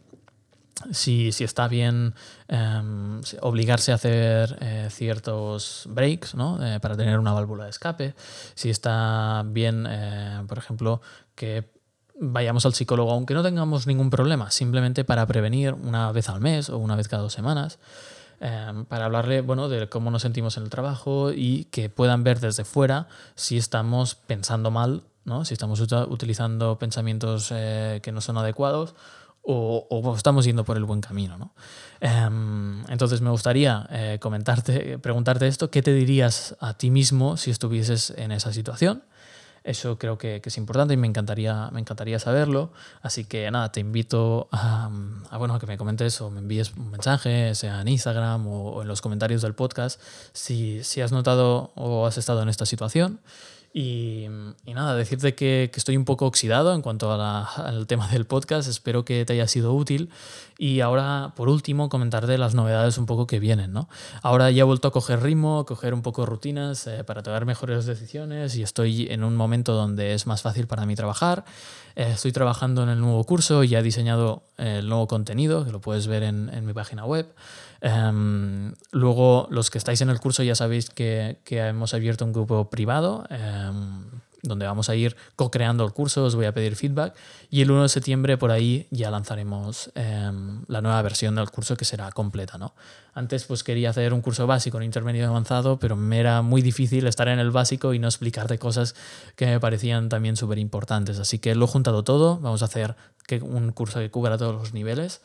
si, 0.92 1.30
está 1.30 1.68
bien 1.68 2.14
em, 2.48 3.22
obligarse 3.42 3.92
a 3.92 3.96
hacer 3.96 4.58
eh, 4.62 4.88
ciertos 4.92 5.86
breaks 5.90 6.36
¿no? 6.36 6.64
Eh, 6.66 6.80
para 6.80 6.96
tener 6.96 7.20
una 7.20 7.34
válvula 7.34 7.66
de 7.66 7.70
escape, 7.70 8.16
si 8.56 8.70
está 8.70 9.44
bien, 9.46 9.86
eh, 9.90 10.44
por 10.48 10.58
ejemplo, 10.58 11.02
que 11.36 11.70
vayamos 12.20 12.66
al 12.66 12.74
psicólogo 12.74 13.12
aunque 13.12 13.34
no 13.34 13.44
tengamos 13.44 13.88
ningún 13.88 14.10
problema, 14.10 14.52
simplemente 14.52 15.04
para 15.04 15.26
prevenir 15.26 15.74
una 15.74 16.12
vez 16.12 16.30
al 16.30 16.42
mes 16.42 16.70
o 16.70 16.78
una 16.78 16.96
vez 16.96 17.08
cada 17.08 17.24
dos 17.24 17.34
semanas, 17.34 17.80
em, 18.40 18.86
para 18.86 19.06
hablarle 19.06 19.42
bueno, 19.42 19.70
de 19.70 19.90
cómo 19.90 20.12
nos 20.12 20.22
sentimos 20.22 20.58
en 20.58 20.64
el 20.64 20.70
trabajo 20.70 21.32
y 21.32 21.66
que 21.66 21.90
puedan 21.90 22.24
ver 22.24 22.40
desde 22.40 22.64
fuera 22.64 23.08
si 23.36 23.58
estamos 23.58 24.16
pensando 24.16 24.72
mal, 24.72 25.04
¿no? 25.26 25.46
si 25.46 25.54
estamos 25.54 25.80
utilizando 25.80 26.80
pensamientos 26.80 27.50
que 27.50 28.12
no 28.14 28.22
son 28.22 28.38
adecuados 28.38 28.96
o, 29.52 30.16
estamos 30.16 30.46
yendo 30.46 30.64
por 30.64 30.78
el 30.78 30.86
buen 30.86 31.02
camino. 31.02 31.38
¿no? 31.38 31.52
Em, 32.00 32.84
entonces 32.90 33.22
me 33.22 33.30
gustaría 33.30 33.88
eh, 33.90 34.18
comentarte, 34.22 35.00
preguntarte 35.00 35.48
esto, 35.48 35.72
¿qué 35.72 35.82
te 35.82 35.94
dirías 35.94 36.56
a 36.60 36.76
ti 36.76 36.92
mismo 36.92 37.36
si 37.38 37.52
estuvieses 37.52 38.12
en 38.12 38.32
esa 38.32 38.54
situación? 38.54 39.04
Eso 39.64 39.98
creo 39.98 40.18
que, 40.18 40.42
es 40.44 40.58
importante 40.58 40.94
y 40.94 40.98
me 40.98 41.08
encantaría, 41.08 41.70
me 41.72 41.80
encantaría 41.82 42.18
saberlo. 42.18 42.72
Así 43.02 43.26
que 43.26 43.50
nada, 43.52 43.72
te 43.72 43.82
invito 43.82 44.48
a, 44.52 44.90
bueno, 45.38 45.56
a 45.56 45.60
que 45.60 45.68
me 45.68 45.78
comentes 45.78 46.22
o 46.22 46.30
me 46.30 46.40
envíes 46.40 46.74
un 46.78 46.92
mensaje, 46.92 47.54
sea 47.56 47.82
en 47.82 47.88
Instagram 47.88 48.48
o, 48.48 48.82
en 48.82 48.88
los 48.88 49.02
comentarios 49.02 49.42
del 49.42 49.56
podcast, 49.56 50.00
si, 50.32 50.84
si 50.84 51.02
has 51.02 51.12
notado 51.12 51.72
o 51.76 52.06
has 52.06 52.18
estado 52.18 52.42
en 52.42 52.50
esta 52.50 52.66
situación. 52.66 53.20
Y, 53.72 54.28
nada, 54.66 54.96
decirte 54.96 55.36
que, 55.36 55.72
estoy 55.76 55.96
un 55.96 56.06
poco 56.06 56.26
oxidado 56.26 56.74
en 56.74 56.82
cuanto 56.82 57.12
al 57.12 57.86
tema 57.88 58.08
del 58.08 58.26
podcast, 58.26 58.68
espero 58.68 59.06
que 59.06 59.26
te 59.26 59.34
haya 59.34 59.48
sido 59.48 59.74
útil. 59.74 60.10
Y 60.58 60.82
ahora, 60.82 61.34
por 61.36 61.50
último, 61.50 61.88
comentarte 61.88 62.38
las 62.38 62.56
novedades 62.56 62.98
un 62.98 63.06
poco 63.06 63.28
que 63.28 63.40
vienen. 63.40 63.72
¿no? 63.72 63.88
Ahora 64.24 64.52
ya 64.52 64.62
he 64.62 64.64
vuelto 64.64 64.88
a 64.88 64.92
coger 64.92 65.22
ritmo, 65.22 65.60
a 65.60 65.66
coger 65.66 65.94
un 65.94 66.02
poco 66.02 66.26
rutinas 66.26 66.88
eh, 66.88 67.04
para 67.04 67.24
tomar 67.24 67.46
mejores 67.46 67.86
decisiones 67.86 68.56
y 68.56 68.64
estoy 68.64 69.08
en 69.10 69.24
un 69.24 69.36
momento 69.36 69.74
donde 69.74 70.14
es 70.14 70.28
más 70.28 70.42
fácil 70.42 70.68
para 70.68 70.86
mí 70.86 70.96
trabajar. 70.96 71.46
Eh, 71.96 72.12
estoy 72.14 72.32
trabajando 72.32 72.84
en 72.84 72.90
el 72.90 73.00
nuevo 73.00 73.24
curso, 73.24 73.64
ya 73.64 73.80
he 73.80 73.84
diseñado 73.84 74.44
el 74.58 74.90
nuevo 74.90 75.08
contenido, 75.08 75.64
que 75.64 75.72
lo 75.72 75.80
puedes 75.80 76.08
ver 76.08 76.24
en 76.24 76.66
mi 76.66 76.74
página 76.74 77.06
web. 77.06 77.28
Em, 77.82 78.74
luego, 78.92 79.48
los 79.52 79.70
que 79.70 79.78
estáis 79.78 80.02
en 80.02 80.10
el 80.10 80.20
curso 80.20 80.44
ya 80.44 80.56
sabéis 80.56 80.90
que, 80.90 81.38
hemos 81.50 81.94
abierto 81.94 82.26
un 82.26 82.34
grupo 82.34 82.70
privado 82.70 83.26
em, 83.30 84.06
donde 84.42 84.66
vamos 84.66 84.90
a 84.90 84.96
ir 84.96 85.16
co-creando 85.36 85.84
el 85.84 85.92
curso, 85.92 86.24
os 86.24 86.36
voy 86.36 86.46
a 86.46 86.54
pedir 86.54 86.76
feedback 86.76 87.14
y 87.50 87.62
el 87.62 87.72
1 87.72 87.84
de 87.84 87.90
septiembre 87.90 88.38
por 88.38 88.52
ahí 88.52 88.88
ya 88.90 89.12
lanzaremos 89.12 89.92
em, 89.96 90.64
la 90.68 90.82
nueva 90.82 91.02
versión 91.02 91.36
del 91.36 91.50
curso 91.50 91.76
que 91.76 91.86
será 91.86 92.12
completa. 92.12 92.58
¿no? 92.58 92.74
Antes 93.14 93.46
pues 93.46 93.64
quería 93.64 93.90
hacer 93.90 94.14
un 94.14 94.22
curso 94.22 94.48
básico, 94.48 94.78
un 94.78 94.84
intermedio 94.84 95.28
avanzado, 95.28 95.78
pero 95.78 95.96
me 95.96 96.20
era 96.20 96.42
muy 96.42 96.62
difícil 96.62 97.08
estar 97.08 97.28
en 97.28 97.40
el 97.40 97.52
básico 97.52 97.94
y 97.94 98.00
no 98.00 98.08
explicarte 98.08 98.58
cosas 98.58 98.96
que 99.36 99.46
me 99.46 99.60
parecían 99.60 100.10
también 100.10 100.38
súper 100.38 100.58
importantes. 100.58 101.20
Así 101.20 101.40
que 101.40 101.56
lo 101.56 101.66
he 101.66 101.68
juntado 101.68 102.04
todo, 102.04 102.40
vamos 102.40 102.62
a 102.62 102.66
hacer 102.66 102.96
un 103.42 103.72
curso 103.72 104.00
que 104.00 104.10
cubra 104.10 104.38
todos 104.38 104.56
los 104.56 104.74
niveles. 104.74 105.22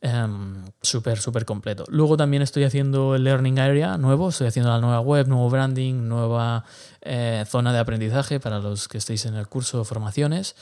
Em, 0.00 0.64
súper, 0.80 1.18
súper 1.18 1.44
completo. 1.44 1.84
Luego 1.88 2.16
también 2.16 2.40
estoy 2.40 2.62
haciendo 2.62 3.16
el 3.16 3.24
Learning 3.24 3.58
Area 3.58 3.98
nuevo, 3.98 4.28
estoy 4.28 4.46
haciendo 4.46 4.70
la 4.70 4.80
nueva 4.80 5.00
web, 5.00 5.26
nuevo 5.26 5.50
branding, 5.50 6.06
nueva 6.06 6.64
eh, 7.00 7.44
zona 7.48 7.72
de 7.72 7.80
aprendizaje 7.80 8.38
para 8.38 8.60
los 8.60 8.86
que 8.86 8.98
estéis 8.98 9.26
en 9.26 9.34
el 9.34 9.48
curso 9.48 9.78
de 9.78 9.84
formaciones. 9.84 10.54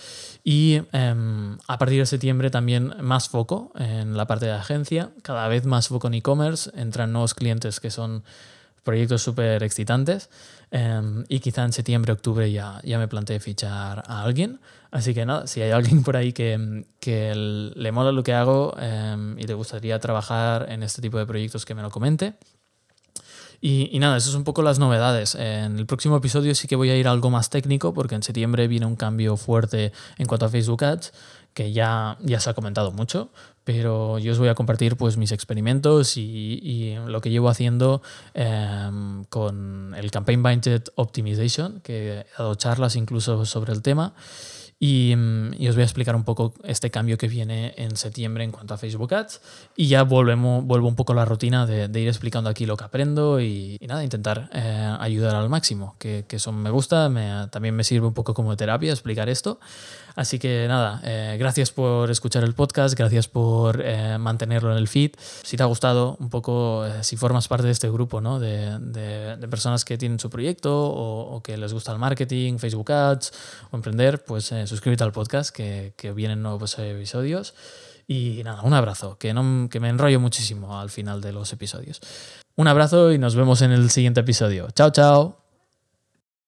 Y 0.42 0.80
em, 0.92 1.58
a 1.68 1.76
partir 1.76 1.98
de 1.98 2.06
septiembre 2.06 2.48
también 2.50 2.94
más 3.02 3.28
foco 3.28 3.72
en 3.76 4.16
la 4.16 4.26
parte 4.26 4.46
de 4.46 4.52
agencia, 4.52 5.10
cada 5.22 5.48
vez 5.48 5.66
más 5.66 5.88
foco 5.88 6.06
en 6.06 6.14
e-commerce, 6.14 6.70
entran 6.74 7.12
nuevos 7.12 7.34
clientes 7.34 7.78
que 7.78 7.90
son 7.90 8.24
proyectos 8.86 9.20
súper 9.20 9.62
excitantes. 9.62 10.30
Em, 10.70 11.24
y 11.28 11.40
quizá 11.40 11.64
en 11.64 11.72
septiembre, 11.72 12.12
octubre 12.12 12.50
ya, 12.50 12.80
ya 12.82 12.98
me 12.98 13.08
planteé 13.08 13.40
fichar 13.40 14.02
a 14.06 14.22
alguien. 14.22 14.60
Así 14.90 15.12
que 15.12 15.26
nada, 15.26 15.46
si 15.46 15.60
hay 15.60 15.72
alguien 15.72 16.02
por 16.02 16.16
ahí 16.16 16.32
que, 16.32 16.86
que 16.98 17.34
le 17.34 17.92
mola 17.92 18.12
lo 18.12 18.22
que 18.22 18.32
hago 18.32 18.74
em, 18.80 19.38
y 19.38 19.42
le 19.42 19.54
gustaría 19.54 19.98
trabajar 19.98 20.66
en 20.70 20.82
este 20.82 21.02
tipo 21.02 21.18
de 21.18 21.26
proyectos, 21.26 21.66
que 21.66 21.74
me 21.74 21.82
lo 21.82 21.90
comente. 21.90 22.34
Y, 23.60 23.88
y, 23.90 23.98
nada, 23.98 24.18
eso 24.18 24.30
es 24.30 24.36
un 24.36 24.44
poco 24.44 24.62
las 24.62 24.78
novedades. 24.78 25.34
En 25.34 25.78
el 25.78 25.86
próximo 25.86 26.16
episodio 26.16 26.54
sí 26.54 26.68
que 26.68 26.76
voy 26.76 26.90
a 26.90 26.96
ir 26.96 27.08
a 27.08 27.10
algo 27.10 27.30
más 27.30 27.50
técnico 27.50 27.92
porque 27.92 28.14
en 28.14 28.22
septiembre 28.22 28.68
viene 28.68 28.86
un 28.86 28.96
cambio 28.96 29.36
fuerte 29.36 29.92
en 30.18 30.26
cuanto 30.26 30.46
a 30.46 30.48
Facebook 30.48 30.84
Ads 30.84 31.12
que 31.56 31.72
ya, 31.72 32.18
ya 32.20 32.38
se 32.38 32.50
ha 32.50 32.54
comentado 32.54 32.92
mucho, 32.92 33.30
pero 33.66 34.20
yo 34.20 34.30
os 34.30 34.38
voy 34.38 34.46
a 34.46 34.54
compartir 34.54 34.96
pues 34.96 35.16
mis 35.16 35.32
experimentos 35.32 36.16
y, 36.16 36.94
lo 37.08 37.20
que 37.20 37.30
llevo 37.30 37.48
haciendo 37.48 38.00
em, 38.32 39.24
con 39.24 39.92
el 39.96 40.12
Campaign 40.12 40.40
Budget 40.40 40.90
Optimization, 40.94 41.80
que 41.80 42.20
he 42.20 42.26
dado 42.38 42.54
charlas 42.54 42.94
incluso 42.94 43.44
sobre 43.44 43.72
el 43.72 43.82
tema. 43.82 44.14
Y, 44.78 45.14
os 45.66 45.74
voy 45.74 45.82
a 45.82 45.84
explicar 45.84 46.14
un 46.14 46.22
poco 46.22 46.54
este 46.62 46.92
cambio 46.92 47.18
que 47.18 47.26
viene 47.26 47.74
en 47.76 47.96
septiembre 47.96 48.44
en 48.44 48.52
cuanto 48.52 48.74
a 48.74 48.76
Facebook 48.76 49.12
Ads. 49.12 49.40
Y 49.74 49.88
ya 49.88 50.04
volvemos, 50.04 50.64
vuelvo 50.64 50.86
un 50.86 50.94
poco 50.94 51.12
a 51.12 51.16
la 51.16 51.24
rutina 51.24 51.66
de, 51.66 52.00
ir 52.00 52.06
explicando 52.06 52.48
aquí 52.48 52.66
lo 52.66 52.76
que 52.76 52.84
aprendo 52.84 53.40
y, 53.40 53.78
nada, 53.88 54.04
intentar 54.04 54.48
eh, 54.52 54.96
ayudar 55.00 55.34
al 55.34 55.48
máximo, 55.48 55.96
que, 55.98 56.24
que, 56.28 56.36
eso 56.36 56.52
me 56.52 56.70
gusta, 56.70 57.08
me, 57.08 57.48
también 57.50 57.74
me 57.74 57.82
sirve 57.82 58.06
un 58.06 58.14
poco 58.14 58.32
como 58.32 58.56
terapia 58.56 58.92
explicar 58.92 59.28
esto. 59.28 59.58
Así 60.16 60.38
que 60.38 60.66
nada, 60.66 61.00
eh, 61.04 61.36
gracias 61.38 61.70
por 61.70 62.10
escuchar 62.10 62.42
el 62.42 62.54
podcast, 62.54 62.96
gracias 62.96 63.28
por 63.28 63.82
eh, 63.84 64.16
mantenerlo 64.18 64.72
en 64.72 64.78
el 64.78 64.88
feed. 64.88 65.12
Si 65.42 65.58
te 65.58 65.62
ha 65.62 65.66
gustado, 65.66 66.16
un 66.18 66.30
poco, 66.30 66.86
eh, 66.86 67.04
si 67.04 67.18
formas 67.18 67.48
parte 67.48 67.66
de 67.66 67.72
este 67.72 67.90
grupo 67.90 68.22
¿no? 68.22 68.40
de, 68.40 69.36
personas 69.50 69.84
que 69.84 69.98
tienen 69.98 70.18
su 70.18 70.30
proyecto 70.30 70.74
o, 70.74 71.42
que 71.42 71.58
les 71.58 71.74
gusta 71.74 71.92
el 71.92 71.98
marketing, 71.98 72.56
Facebook 72.56 72.90
Ads 72.90 73.32
o 73.70 73.76
emprender, 73.76 74.24
pues 74.24 74.52
suscríbete 74.64 75.04
al 75.04 75.12
podcast 75.12 75.54
que, 75.54 75.92
que 75.96 76.12
vienen 76.12 76.42
nuevos 76.42 76.78
episodios. 76.78 77.54
Y 78.08 78.40
nada, 78.42 78.62
un 78.62 78.72
abrazo, 78.72 79.18
que, 79.18 79.34
no, 79.34 79.68
que 79.68 79.80
me 79.80 79.90
enrollo 79.90 80.18
muchísimo 80.18 80.80
al 80.80 80.90
final 80.90 81.20
de 81.20 81.32
los 81.32 81.52
episodios. 81.52 82.00
Un 82.54 82.68
abrazo 82.68 83.12
y 83.12 83.18
nos 83.18 83.34
vemos 83.34 83.60
en 83.60 83.72
el 83.72 83.90
siguiente 83.90 84.20
episodio. 84.20 84.68
Chao, 84.70 84.90
chao. 84.90 85.45